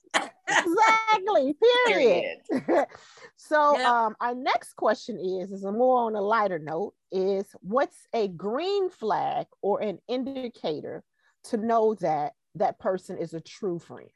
exactly 0.48 1.56
period, 1.86 2.38
period. 2.50 2.88
so 3.38 3.78
yep. 3.78 3.88
um 3.88 4.15
our 4.20 4.36
next 4.36 4.74
question 4.76 5.17
is 5.20 5.52
is 5.52 5.63
a 5.63 5.72
more 5.72 6.06
on 6.06 6.15
a 6.15 6.22
lighter 6.22 6.60
note 6.60 6.93
is 7.12 7.46
what's 7.62 8.08
a 8.13 8.28
green 8.30 8.89
flag 8.89 9.46
or 9.62 9.82
an 9.82 10.00
indicator 10.08 11.04
to 11.43 11.58
know 11.58 11.96
that 11.96 12.34
that 12.56 12.80
person 12.80 13.17
is 13.17 13.34
a 13.34 13.41
true 13.41 13.80
friend 13.80 14.10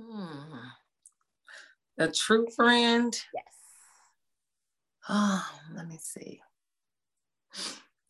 hmm. 0.00 0.54
a 1.98 2.08
true 2.08 2.46
friend 2.54 3.20
yes 3.34 3.44
oh 5.08 5.50
let 5.74 5.86
me 5.86 5.98
see 6.00 6.40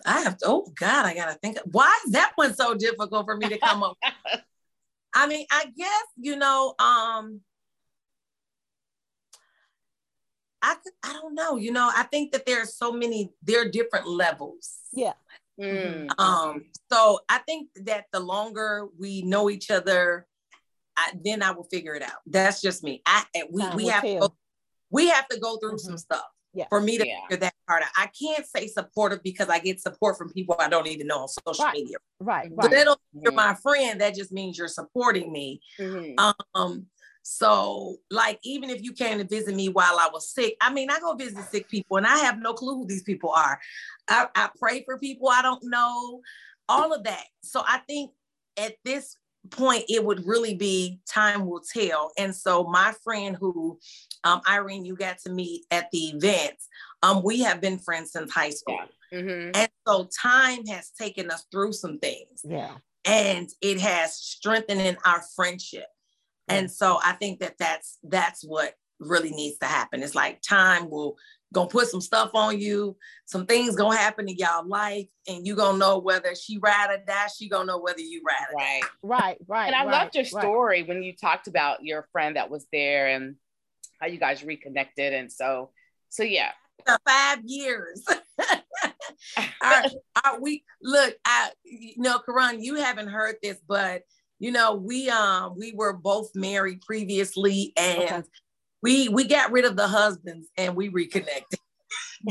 I 0.07 0.21
have 0.21 0.39
to, 0.39 0.47
oh 0.47 0.73
God, 0.79 1.07
I 1.07 1.15
gotta 1.15 1.35
think. 1.35 1.59
Why 1.73 1.99
is 2.07 2.13
that 2.13 2.33
one 2.37 2.55
so 2.55 2.75
difficult 2.75 3.27
for 3.27 3.37
me 3.37 3.49
to 3.49 3.59
come 3.59 3.83
up? 3.83 3.99
I 5.14 5.27
mean, 5.27 5.47
I 5.51 5.66
guess, 5.77 6.05
you 6.16 6.37
know, 6.37 6.75
um, 6.79 7.40
I 10.61 10.77
I 11.03 11.12
don't 11.12 11.35
know, 11.35 11.57
you 11.57 11.73
know, 11.73 11.90
I 11.94 12.03
think 12.05 12.33
that 12.33 12.47
there 12.47 12.62
are 12.62 12.66
so 12.66 12.92
many, 12.92 13.33
there 13.42 13.62
are 13.62 13.68
different 13.68 14.07
levels. 14.07 14.79
Yeah. 14.92 15.14
Mm. 15.61 16.09
Um, 16.18 16.66
so 16.90 17.21
I 17.29 17.38
think 17.38 17.71
that 17.85 18.07
the 18.12 18.21
longer 18.21 18.88
we 18.99 19.23
know 19.23 19.51
each 19.51 19.71
other, 19.71 20.27
I, 20.97 21.12
then 21.25 21.42
I 21.42 21.53
will 21.53 21.64
figure 21.64 21.94
it 21.94 22.03
out. 22.03 22.21
That's 22.27 22.61
just 22.61 22.83
me. 22.83 23.03
I 23.07 23.25
we, 23.51 23.68
we 23.75 23.87
have 23.87 24.03
to 24.03 24.18
go, 24.18 24.35
we 24.90 25.09
have 25.09 25.29
to 25.29 25.38
go 25.38 25.57
through 25.59 25.77
mm-hmm. 25.77 25.90
some 25.90 25.99
stuff 25.99 26.27
yeah. 26.59 26.66
for 26.68 26.81
me 26.81 26.99
to 26.99 27.07
yeah. 27.07 27.21
figure 27.23 27.37
that 27.38 27.55
part 27.66 27.83
out. 27.83 27.88
I 27.97 28.11
can't 28.21 28.44
say 28.44 28.66
supportive 28.66 29.23
because 29.23 29.49
I 29.49 29.61
get 29.61 29.81
support 29.81 30.18
from 30.18 30.33
people 30.33 30.57
I 30.59 30.68
don't 30.68 30.88
even 30.88 31.07
know 31.07 31.21
on 31.21 31.29
social 31.29 31.64
right. 31.64 31.75
media. 31.75 31.97
Right. 32.18 32.51
right. 32.53 32.71
that 32.71 32.85
don't 32.85 33.01
you're 33.12 33.33
my 33.33 33.55
friend. 33.55 34.01
That 34.01 34.14
just 34.14 34.33
means 34.33 34.59
you're 34.59 34.68
supporting 34.68 35.33
me. 35.33 35.61
Mm-hmm. 35.79 36.18
Um, 36.55 36.87
so 37.23 37.97
like 38.11 38.40
even 38.42 38.71
if 38.71 38.83
you 38.83 38.92
came 38.92 39.18
to 39.18 39.25
visit 39.25 39.55
me 39.55 39.68
while 39.68 39.99
I 39.99 40.09
was 40.12 40.29
sick, 40.29 40.57
I 40.61 40.73
mean, 40.73 40.90
I 40.90 40.99
go 40.99 41.14
visit 41.14 41.44
sick 41.51 41.68
people 41.68 41.97
and 41.97 42.07
I 42.07 42.18
have 42.18 42.40
no 42.40 42.55
clue 42.55 42.77
who 42.77 42.87
these 42.87 43.03
people 43.03 43.31
are. 43.31 43.61
I, 44.09 44.27
I 44.35 44.49
pray 44.59 44.83
for 44.85 44.99
people 44.99 45.29
I 45.29 45.42
don't 45.42 45.62
know, 45.64 46.21
all 46.68 46.92
of 46.92 47.05
that. 47.05 47.25
So 47.42 47.62
I 47.64 47.79
think 47.87 48.11
at 48.57 48.75
this 48.85 49.16
point 49.51 49.85
it 49.89 50.05
would 50.05 50.27
really 50.27 50.55
be 50.55 51.01
time 51.13 51.47
will 51.47 51.61
tell. 51.61 52.13
And 52.19 52.35
so 52.35 52.65
my 52.65 52.95
friend 53.03 53.37
who 53.39 53.79
um, 54.25 54.41
irene 54.49 54.85
you 54.85 54.97
got 54.97 55.19
to 55.27 55.31
meet 55.31 55.65
at 55.71 55.91
the 55.91 56.09
event 56.09 56.55
um, 57.03 57.23
we 57.23 57.41
have 57.41 57.61
been 57.61 57.79
friends 57.79 58.13
since 58.13 58.33
high 58.33 58.51
school. 58.51 58.79
Mm-hmm. 59.11 59.53
and 59.55 59.71
so 59.87 60.07
time 60.21 60.67
has 60.67 60.91
taken 60.91 61.31
us 61.31 61.47
through 61.51 61.73
some 61.73 61.99
things. 61.99 62.43
Yeah. 62.45 62.75
And 63.07 63.49
it 63.63 63.81
has 63.81 64.15
strengthened 64.15 64.99
our 65.07 65.23
friendship. 65.35 65.87
And 66.47 66.71
so 66.71 66.99
i 67.03 67.13
think 67.13 67.41
that 67.41 67.55
that's 67.59 67.99
that's 68.03 68.43
what 68.45 68.75
really 69.01 69.31
needs 69.31 69.59
to 69.59 69.67
happen. 69.67 70.03
It's 70.03 70.15
like 70.15 70.43
time 70.43 70.91
will 70.91 71.17
gonna 71.53 71.69
put 71.69 71.89
some 71.89 72.01
stuff 72.01 72.31
on 72.35 72.59
you. 72.61 72.97
Some 73.27 73.47
things 73.47 73.77
gonna 73.77 73.97
happen 73.97 74.29
in 74.29 74.37
y'all 74.37 74.67
life, 74.67 75.07
and 75.27 75.47
you 75.47 75.57
gonna 75.57 75.79
know 75.79 75.99
whether 75.99 76.35
she 76.35 76.59
ride 76.59 76.91
or 76.91 76.99
die. 77.07 77.29
She 77.37 77.49
gonna 77.49 77.67
know 77.67 77.79
whether 77.79 78.01
you 78.01 78.23
ride. 78.27 78.55
Right, 78.55 78.83
right, 79.03 79.39
right. 79.47 79.67
And 79.67 79.75
I 79.75 79.85
right, 79.85 80.03
loved 80.03 80.15
your 80.15 80.25
story 80.25 80.81
right. 80.81 80.89
when 80.89 81.03
you 81.03 81.15
talked 81.15 81.47
about 81.47 81.85
your 81.85 82.09
friend 82.13 82.37
that 82.37 82.51
was 82.51 82.67
there 82.73 83.09
and 83.09 83.37
how 84.01 84.09
you 84.09 84.19
guys 84.19 84.45
reconnected, 84.45 85.13
and 85.13 85.33
so, 85.33 85.71
so 86.09 86.23
yeah. 86.23 86.53
Five 87.07 87.41
years. 87.45 88.07
our, 89.61 89.85
our, 90.25 90.41
we 90.41 90.65
look. 90.81 91.15
I, 91.25 91.51
you 91.65 91.95
know, 91.97 92.19
Karan, 92.21 92.63
you 92.63 92.77
haven't 92.77 93.09
heard 93.09 93.37
this, 93.43 93.59
but 93.67 94.03
you 94.39 94.53
know, 94.53 94.77
we 94.77 95.11
um 95.11 95.55
we 95.59 95.73
were 95.73 95.93
both 95.93 96.31
married 96.35 96.83
previously, 96.83 97.73
and. 97.77 98.03
Okay 98.03 98.23
we 98.83 99.09
we 99.09 99.25
got 99.25 99.53
rid 99.53 99.64
of 99.64 99.77
the 99.77 99.88
husbands 99.88 100.49
and 100.57 100.75
we 100.75 100.88
reconnected. 100.88 101.61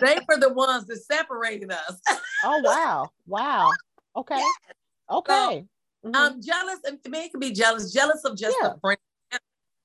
they 0.00 0.18
were 0.28 0.38
the 0.38 0.52
ones 0.52 0.86
that 0.86 0.98
separated 0.98 1.70
us. 1.72 2.00
oh 2.44 2.60
wow. 2.64 3.08
Wow. 3.26 3.70
Okay. 4.16 4.42
Okay. 5.10 5.66
So, 6.02 6.08
mm-hmm. 6.08 6.16
I'm 6.16 6.42
jealous, 6.42 6.80
and 6.84 6.98
men 7.08 7.30
can 7.30 7.40
be 7.40 7.52
jealous, 7.52 7.92
jealous 7.92 8.24
of 8.24 8.36
just 8.36 8.56
yeah. 8.60 8.72
a 8.72 8.78
friend. 8.80 8.98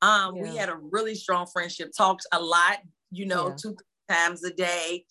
Um, 0.02 0.36
yeah. 0.36 0.44
we 0.44 0.56
had 0.56 0.70
a 0.70 0.76
really 0.76 1.16
strong 1.16 1.46
friendship, 1.46 1.92
talked 1.96 2.26
a 2.32 2.40
lot, 2.42 2.78
you 3.12 3.26
know, 3.26 3.50
yeah. 3.50 3.56
two 3.56 3.78
times 4.10 4.44
a 4.44 4.54
day. 4.54 5.06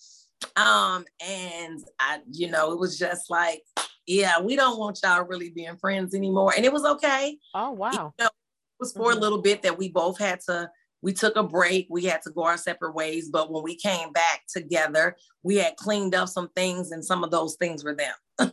Um, 0.57 1.05
and 1.21 1.81
I, 1.99 2.21
you 2.31 2.51
know, 2.51 2.73
it 2.73 2.79
was 2.79 2.99
just 2.99 3.29
like, 3.29 3.63
yeah, 4.07 4.41
we 4.41 4.57
don't 4.57 4.79
want 4.79 5.01
y'all 5.03 5.25
really 5.25 5.51
being 5.51 5.77
friends 5.77 6.15
anymore. 6.15 6.55
And 6.57 6.65
it 6.65 6.73
was 6.73 6.85
okay. 6.85 7.37
Oh, 7.55 7.73
wow. 7.73 8.15
You 8.19 8.25
know, 8.25 8.31
was 8.79 8.93
for 8.93 9.11
mm-hmm. 9.11 9.19
a 9.19 9.21
little 9.21 9.43
bit 9.43 9.63
that 9.63 9.79
we 9.79 9.89
both 9.89 10.19
had 10.19 10.41
to, 10.49 10.71
we 11.03 11.13
took 11.13 11.37
a 11.37 11.43
break. 11.43 11.87
We 11.91 12.05
had 12.05 12.23
to 12.23 12.31
go 12.31 12.45
our 12.45 12.57
separate 12.57 12.95
ways. 12.95 13.31
But 13.31 13.53
when 13.53 13.63
we 13.63 13.77
came 13.77 14.13
back 14.13 14.43
together, 14.49 15.17
we 15.43 15.57
had 15.57 15.77
cleaned 15.77 16.15
up 16.15 16.29
some 16.29 16.49
things, 16.57 16.91
and 16.91 17.05
some 17.05 17.23
of 17.23 17.31
those 17.31 17.57
things 17.57 17.85
were 17.85 17.95
them. 17.95 18.53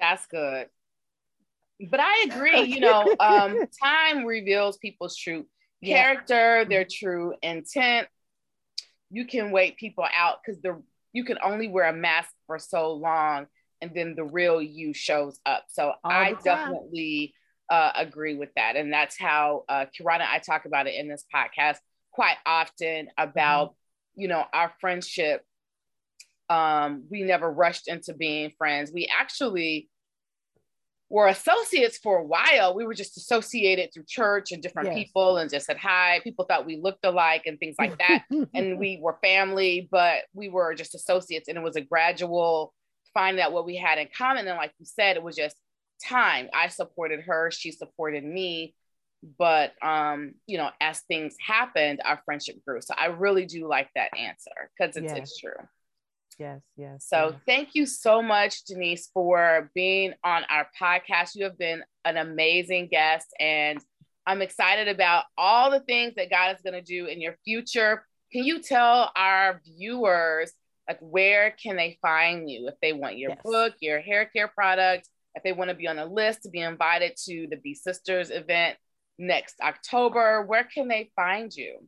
That's 0.00 0.26
good. 0.26 0.68
But 1.90 2.00
I 2.00 2.26
agree, 2.30 2.62
you 2.62 2.80
know, 2.80 3.14
um, 3.20 3.58
time 3.82 4.24
reveals 4.24 4.76
people's 4.78 5.16
true 5.16 5.46
character, 5.84 6.58
yeah. 6.58 6.64
their 6.64 6.86
true 6.90 7.34
intent. 7.42 8.08
You 9.10 9.26
can 9.26 9.50
wait 9.50 9.76
people 9.76 10.04
out 10.14 10.38
because 10.44 10.60
the 10.60 10.82
you 11.12 11.24
can 11.24 11.38
only 11.42 11.68
wear 11.68 11.88
a 11.88 11.92
mask 11.92 12.30
for 12.46 12.58
so 12.58 12.92
long 12.92 13.46
and 13.80 13.92
then 13.94 14.14
the 14.14 14.24
real 14.24 14.62
you 14.62 14.92
shows 14.92 15.40
up. 15.46 15.64
So 15.68 15.92
All 16.04 16.10
I 16.10 16.34
definitely 16.44 17.34
uh, 17.70 17.92
agree 17.94 18.34
with 18.34 18.50
that. 18.56 18.76
And 18.76 18.92
that's 18.92 19.16
how 19.18 19.64
uh, 19.68 19.86
Kirana, 19.96 20.26
I 20.28 20.40
talk 20.40 20.64
about 20.64 20.88
it 20.88 20.96
in 20.96 21.08
this 21.08 21.24
podcast 21.32 21.76
quite 22.10 22.36
often 22.44 23.08
about, 23.16 23.70
mm-hmm. 23.70 24.22
you 24.22 24.28
know, 24.28 24.44
our 24.52 24.72
friendship. 24.80 25.44
Um, 26.48 27.04
we 27.08 27.22
never 27.22 27.48
rushed 27.48 27.86
into 27.86 28.12
being 28.12 28.50
friends. 28.58 28.90
We 28.92 29.08
actually 29.16 29.88
were 31.08 31.28
associates 31.28 31.96
for 31.98 32.18
a 32.18 32.24
while. 32.24 32.74
We 32.74 32.84
were 32.84 32.94
just 32.94 33.16
associated 33.16 33.92
through 33.94 34.04
church 34.08 34.50
and 34.50 34.60
different 34.60 34.88
yes. 34.88 34.98
people 34.98 35.38
and 35.38 35.48
just 35.48 35.66
said 35.66 35.76
hi. 35.76 36.20
People 36.24 36.44
thought 36.44 36.66
we 36.66 36.76
looked 36.76 37.04
alike 37.04 37.42
and 37.46 37.58
things 37.58 37.76
like 37.78 37.98
that. 37.98 38.24
and 38.52 38.78
we 38.80 38.98
were 39.00 39.16
family, 39.22 39.88
but 39.90 40.22
we 40.34 40.48
were 40.48 40.74
just 40.74 40.96
associates. 40.96 41.48
And 41.48 41.56
it 41.56 41.62
was 41.62 41.76
a 41.76 41.80
gradual 41.80 42.74
finding 43.14 43.42
out 43.42 43.52
what 43.52 43.64
we 43.64 43.76
had 43.76 43.98
in 43.98 44.08
common. 44.16 44.46
And 44.48 44.56
like 44.56 44.72
you 44.78 44.86
said, 44.86 45.16
it 45.16 45.22
was 45.22 45.36
just 45.36 45.56
time. 46.06 46.48
I 46.54 46.68
supported 46.68 47.22
her, 47.22 47.50
she 47.50 47.72
supported 47.72 48.24
me. 48.24 48.74
But 49.38 49.72
um, 49.82 50.34
you 50.46 50.56
know, 50.56 50.70
as 50.80 51.00
things 51.00 51.36
happened, 51.46 52.00
our 52.04 52.20
friendship 52.24 52.56
grew. 52.66 52.80
So 52.80 52.94
I 52.96 53.06
really 53.06 53.44
do 53.44 53.68
like 53.68 53.88
that 53.94 54.16
answer 54.16 54.70
because 54.78 54.96
it's, 54.96 55.12
it's 55.12 55.38
true 55.38 55.66
yes, 56.40 56.62
yes. 56.76 57.06
So 57.06 57.30
yes. 57.30 57.40
thank 57.46 57.68
you 57.74 57.86
so 57.86 58.22
much, 58.22 58.64
Denise, 58.64 59.10
for 59.12 59.70
being 59.74 60.14
on 60.24 60.42
our 60.48 60.66
podcast. 60.80 61.36
You 61.36 61.44
have 61.44 61.58
been 61.58 61.84
an 62.04 62.16
amazing 62.16 62.88
guest, 62.90 63.26
and 63.38 63.78
I'm 64.26 64.42
excited 64.42 64.88
about 64.88 65.24
all 65.38 65.70
the 65.70 65.80
things 65.80 66.14
that 66.16 66.30
God 66.30 66.56
is 66.56 66.62
going 66.62 66.74
to 66.74 66.82
do 66.82 67.06
in 67.06 67.20
your 67.20 67.36
future. 67.44 68.04
Can 68.32 68.44
you 68.44 68.60
tell 68.60 69.12
our 69.14 69.60
viewers 69.64 70.52
like 70.88 70.98
where 71.00 71.54
can 71.62 71.76
they 71.76 71.98
find 72.02 72.50
you 72.50 72.66
if 72.68 72.74
they 72.82 72.92
want 72.92 73.18
your 73.18 73.30
yes. 73.30 73.40
book, 73.44 73.74
your 73.80 74.00
hair 74.00 74.24
care 74.24 74.48
product, 74.48 75.08
if 75.34 75.42
they 75.42 75.52
want 75.52 75.70
to 75.70 75.76
be 75.76 75.88
on 75.88 75.98
a 75.98 76.06
list 76.06 76.42
to 76.42 76.50
be 76.50 76.60
invited 76.60 77.16
to 77.24 77.46
the 77.50 77.56
Bsisters 77.56 78.30
event 78.30 78.76
next 79.18 79.56
October, 79.62 80.44
where 80.46 80.64
can 80.64 80.88
they 80.88 81.10
find 81.14 81.52
you? 81.54 81.78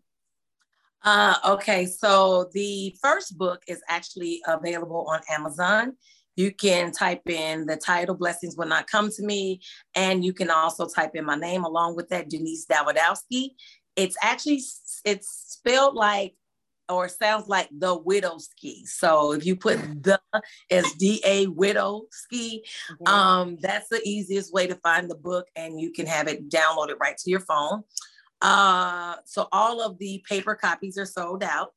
Uh, 1.04 1.34
okay, 1.44 1.86
so 1.86 2.48
the 2.52 2.94
first 3.02 3.36
book 3.36 3.62
is 3.66 3.82
actually 3.88 4.40
available 4.46 5.06
on 5.08 5.20
Amazon. 5.28 5.94
You 6.36 6.52
can 6.52 6.92
type 6.92 7.28
in 7.28 7.66
the 7.66 7.76
title, 7.76 8.14
Blessings 8.14 8.56
Will 8.56 8.68
Not 8.68 8.86
Come 8.86 9.10
to 9.10 9.22
Me, 9.24 9.60
and 9.94 10.24
you 10.24 10.32
can 10.32 10.48
also 10.48 10.88
type 10.88 11.10
in 11.14 11.24
my 11.24 11.34
name 11.34 11.64
along 11.64 11.96
with 11.96 12.08
that, 12.10 12.30
Denise 12.30 12.66
Dawidowski. 12.66 13.50
It's 13.96 14.16
actually, 14.22 14.62
it's 15.04 15.28
spelled 15.48 15.94
like, 15.94 16.34
or 16.92 17.08
sounds 17.08 17.48
like 17.48 17.68
the 17.72 17.96
widow 17.96 18.38
ski. 18.38 18.84
So 18.86 19.32
if 19.32 19.44
you 19.44 19.56
put 19.56 19.78
the 20.02 20.20
as 20.70 20.90
D-A 20.92 21.46
widow 21.48 22.06
ski, 22.10 22.64
um, 23.06 23.56
that's 23.60 23.88
the 23.88 24.00
easiest 24.04 24.52
way 24.52 24.66
to 24.66 24.74
find 24.76 25.10
the 25.10 25.16
book 25.16 25.48
and 25.56 25.80
you 25.80 25.92
can 25.92 26.06
have 26.06 26.28
it 26.28 26.48
downloaded 26.48 26.98
right 27.00 27.16
to 27.18 27.30
your 27.30 27.40
phone. 27.40 27.82
Uh, 28.40 29.16
so 29.24 29.48
all 29.52 29.80
of 29.80 29.98
the 29.98 30.22
paper 30.28 30.54
copies 30.54 30.98
are 30.98 31.06
sold 31.06 31.44
out. 31.44 31.70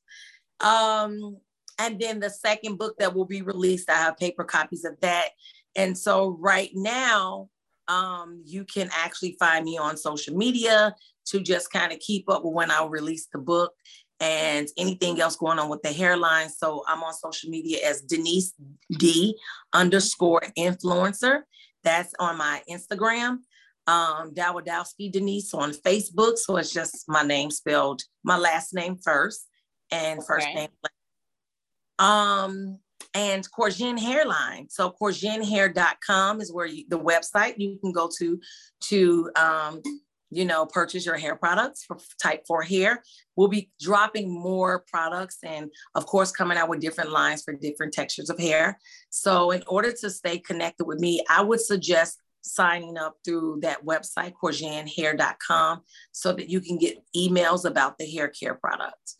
Um, 0.59 1.37
and 1.77 1.99
then 1.99 2.19
the 2.19 2.29
second 2.29 2.77
book 2.77 2.95
that 2.99 3.13
will 3.13 3.25
be 3.25 3.41
released, 3.41 3.89
I 3.89 3.95
have 3.95 4.17
paper 4.17 4.43
copies 4.43 4.85
of 4.85 4.99
that. 5.01 5.29
And 5.75 5.97
so 5.97 6.37
right 6.39 6.71
now, 6.73 7.49
um, 7.87 8.41
you 8.45 8.65
can 8.65 8.89
actually 8.95 9.35
find 9.39 9.63
me 9.63 9.77
on 9.77 9.97
social 9.97 10.35
media 10.35 10.95
to 11.27 11.39
just 11.39 11.71
kind 11.71 11.91
of 11.91 11.99
keep 11.99 12.29
up 12.29 12.43
with 12.43 12.53
when 12.53 12.71
I 12.71 12.85
release 12.85 13.27
the 13.31 13.39
book 13.39 13.73
and 14.19 14.67
anything 14.77 15.19
else 15.19 15.35
going 15.35 15.59
on 15.59 15.69
with 15.69 15.81
the 15.81 15.91
hairline. 15.91 16.49
So 16.49 16.83
I'm 16.87 17.03
on 17.03 17.13
social 17.13 17.49
media 17.49 17.79
as 17.85 18.01
Denise 18.01 18.53
D 18.91 19.37
underscore 19.73 20.41
influencer. 20.57 21.41
That's 21.83 22.13
on 22.19 22.37
my 22.37 22.61
Instagram 22.69 23.39
um, 23.87 24.33
Dawidowski 24.33 25.11
Denise 25.11 25.53
on 25.53 25.71
Facebook. 25.71 26.37
So 26.37 26.57
it's 26.57 26.73
just 26.73 27.05
my 27.07 27.23
name 27.23 27.51
spelled 27.51 28.01
my 28.23 28.37
last 28.37 28.73
name 28.73 28.97
first 28.97 29.47
and 29.91 30.19
okay. 30.19 30.25
first 30.27 30.47
name. 30.47 30.69
Um, 31.99 32.79
and 33.13 33.47
Korzen 33.51 33.97
Hairline. 33.97 34.67
So 34.69 34.93
korzenhair.com 35.01 36.41
is 36.41 36.51
where 36.51 36.65
you, 36.65 36.83
the 36.89 36.99
website 36.99 37.55
you 37.57 37.77
can 37.79 37.93
go 37.93 38.09
to 38.19 38.39
to 38.85 39.31
um, 39.37 39.81
you 40.35 40.45
know 40.45 40.65
purchase 40.65 41.05
your 41.05 41.17
hair 41.17 41.35
products 41.35 41.83
for 41.83 41.97
type 42.21 42.43
4 42.47 42.63
hair. 42.63 43.03
We'll 43.35 43.47
be 43.47 43.69
dropping 43.79 44.29
more 44.29 44.83
products 44.87 45.37
and 45.43 45.71
of 45.95 46.05
course 46.05 46.31
coming 46.31 46.57
out 46.57 46.69
with 46.69 46.81
different 46.81 47.11
lines 47.11 47.43
for 47.43 47.53
different 47.53 47.93
textures 47.93 48.29
of 48.29 48.39
hair. 48.39 48.79
So 49.09 49.51
in 49.51 49.63
order 49.67 49.91
to 50.01 50.09
stay 50.09 50.39
connected 50.39 50.85
with 50.85 50.99
me, 50.99 51.23
I 51.29 51.41
would 51.41 51.61
suggest 51.61 52.19
signing 52.41 52.97
up 52.97 53.15
through 53.25 53.59
that 53.61 53.83
website, 53.83 54.33
korzenhair.com, 54.41 55.81
so 56.11 56.31
that 56.33 56.49
you 56.49 56.61
can 56.61 56.77
get 56.77 57.03
emails 57.15 57.65
about 57.65 57.97
the 57.97 58.05
hair 58.05 58.27
care 58.27 58.55
products. 58.55 59.17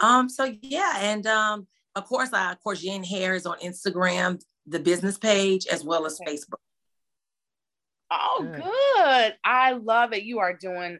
Um, 0.00 0.28
so 0.28 0.52
yeah, 0.62 0.94
and 0.98 1.26
um, 1.26 1.66
of 1.94 2.06
course, 2.06 2.30
uh, 2.32 2.54
Korzen 2.66 3.04
Hair 3.04 3.34
is 3.34 3.46
on 3.46 3.58
Instagram, 3.58 4.40
the 4.66 4.80
business 4.80 5.18
page, 5.18 5.66
as 5.66 5.84
well 5.84 6.06
as 6.06 6.18
Facebook. 6.26 6.58
Oh, 8.12 8.46
good. 8.52 9.34
I 9.44 9.72
love 9.72 10.12
it. 10.12 10.24
You 10.24 10.40
are 10.40 10.52
doing 10.54 10.98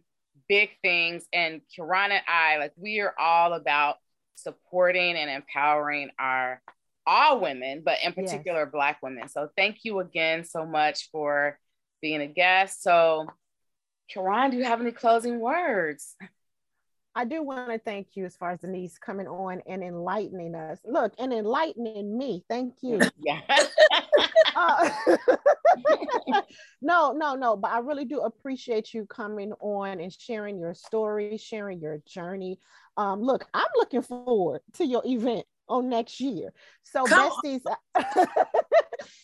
big 0.49 0.71
things. 0.83 1.25
And 1.33 1.61
Kirana 1.77 2.15
and 2.15 2.23
I, 2.27 2.57
like, 2.59 2.73
we 2.77 3.01
are 3.01 3.15
all 3.19 3.53
about 3.53 3.97
supporting 4.35 5.17
and 5.17 5.31
empowering 5.31 6.11
our 6.19 6.63
all 7.07 7.41
women, 7.41 7.83
but 7.85 7.99
in 8.05 8.13
particular 8.13 8.63
yes. 8.63 8.71
Black 8.73 8.99
women. 9.03 9.29
So 9.29 9.49
thank 9.57 9.79
you 9.83 9.99
again 10.01 10.45
so 10.45 10.65
much 10.65 11.11
for 11.11 11.59
being 12.01 12.21
a 12.21 12.27
guest. 12.27 12.83
So, 12.83 13.27
Kiran, 14.15 14.51
do 14.51 14.57
you 14.57 14.65
have 14.65 14.81
any 14.81 14.93
closing 14.93 15.41
words? 15.41 16.15
I 17.15 17.25
do 17.25 17.43
want 17.43 17.71
to 17.71 17.79
thank 17.79 18.09
you 18.15 18.25
as 18.25 18.37
far 18.37 18.53
as 18.53 18.61
Denise 18.61 18.99
coming 18.99 19.27
on 19.27 19.63
and 19.67 19.83
enlightening 19.83 20.55
us. 20.55 20.79
Look, 20.85 21.13
and 21.19 21.33
enlightening 21.33 22.17
me. 22.17 22.45
Thank 22.49 22.75
you. 22.83 23.01
Yeah. 23.25 23.41
uh, 24.57 24.91
no, 26.83 27.13
no, 27.13 27.35
no. 27.35 27.57
But 27.57 27.71
I 27.71 27.79
really 27.79 28.05
do 28.05 28.21
appreciate 28.21 28.93
you 28.93 29.07
coming 29.07 29.53
on 29.61 30.01
and 30.01 30.13
sharing 30.13 30.59
your 30.59 30.75
story, 30.75 31.37
sharing 31.37 31.81
your 31.81 31.99
journey. 32.07 32.59
Um, 32.97 33.23
look, 33.23 33.47
I'm 33.55 33.67
looking 33.77 34.03
forward 34.03 34.61
to 34.75 34.85
your 34.85 35.03
event 35.05 35.47
on 35.69 35.89
next 35.89 36.21
year. 36.21 36.53
So 36.83 37.05
Come 37.05 37.31
besties, 37.31 37.63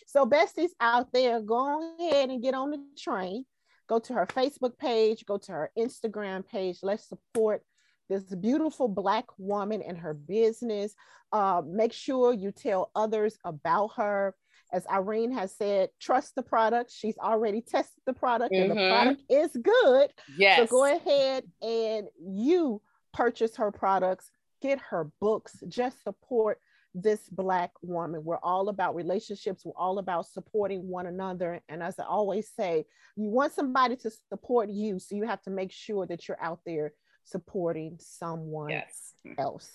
so 0.06 0.26
besties 0.26 0.70
out 0.80 1.12
there, 1.12 1.40
go 1.40 1.96
ahead 1.98 2.30
and 2.30 2.42
get 2.42 2.54
on 2.54 2.70
the 2.70 2.84
train. 2.96 3.44
Go 3.88 3.98
to 4.00 4.14
her 4.14 4.26
Facebook 4.26 4.78
page, 4.78 5.24
go 5.26 5.38
to 5.38 5.52
her 5.52 5.70
Instagram 5.76 6.46
page. 6.46 6.78
Let's 6.82 7.08
support 7.08 7.62
this 8.08 8.22
beautiful 8.24 8.88
black 8.88 9.26
woman 9.38 9.82
and 9.82 9.98
her 9.98 10.14
business. 10.14 10.94
Uh, 11.32 11.62
make 11.66 11.92
sure 11.92 12.32
you 12.32 12.52
tell 12.52 12.90
others 12.94 13.38
about 13.44 13.88
her. 13.96 14.34
As 14.70 14.86
Irene 14.86 15.32
has 15.32 15.54
said, 15.56 15.88
trust 15.98 16.34
the 16.34 16.42
product. 16.42 16.92
She's 16.92 17.16
already 17.18 17.62
tested 17.62 18.02
the 18.06 18.12
product, 18.12 18.52
mm-hmm. 18.52 18.62
and 18.62 18.70
the 18.70 18.82
mm-hmm. 18.82 18.94
product 18.94 19.22
is 19.30 19.56
good. 19.62 20.10
Yes. 20.36 20.58
So 20.58 20.66
go 20.66 20.96
ahead 20.96 21.44
and 21.62 22.08
you 22.20 22.82
purchase 23.12 23.56
her 23.56 23.72
products 23.72 24.30
get 24.60 24.78
her 24.90 25.10
books, 25.20 25.56
just 25.68 26.02
support 26.02 26.60
this 26.94 27.28
Black 27.30 27.70
woman. 27.82 28.24
We're 28.24 28.38
all 28.38 28.68
about 28.68 28.94
relationships, 28.94 29.64
we're 29.64 29.72
all 29.76 29.98
about 29.98 30.26
supporting 30.26 30.88
one 30.88 31.06
another. 31.06 31.60
And 31.68 31.82
as 31.82 31.98
I 31.98 32.04
always 32.04 32.50
say, 32.56 32.86
you 33.16 33.28
want 33.28 33.52
somebody 33.52 33.96
to 33.96 34.10
support 34.28 34.68
you, 34.70 34.98
so 34.98 35.14
you 35.14 35.24
have 35.24 35.42
to 35.42 35.50
make 35.50 35.70
sure 35.70 36.06
that 36.06 36.26
you're 36.26 36.42
out 36.42 36.60
there 36.66 36.92
supporting 37.28 37.98
someone 38.00 38.70
yes. 38.70 39.14
else. 39.38 39.70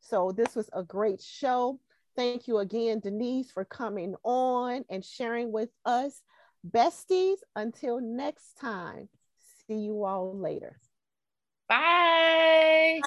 So, 0.00 0.32
this 0.32 0.54
was 0.54 0.70
a 0.72 0.82
great 0.82 1.20
show. 1.20 1.80
Thank 2.16 2.48
you 2.48 2.58
again, 2.58 3.00
Denise, 3.00 3.50
for 3.50 3.64
coming 3.64 4.14
on 4.24 4.84
and 4.88 5.04
sharing 5.04 5.52
with 5.52 5.70
us. 5.84 6.22
Besties, 6.68 7.36
until 7.54 8.00
next 8.00 8.58
time, 8.60 9.08
see 9.68 9.78
you 9.78 10.04
all 10.04 10.36
later. 10.36 10.78
Bye. 11.68 13.00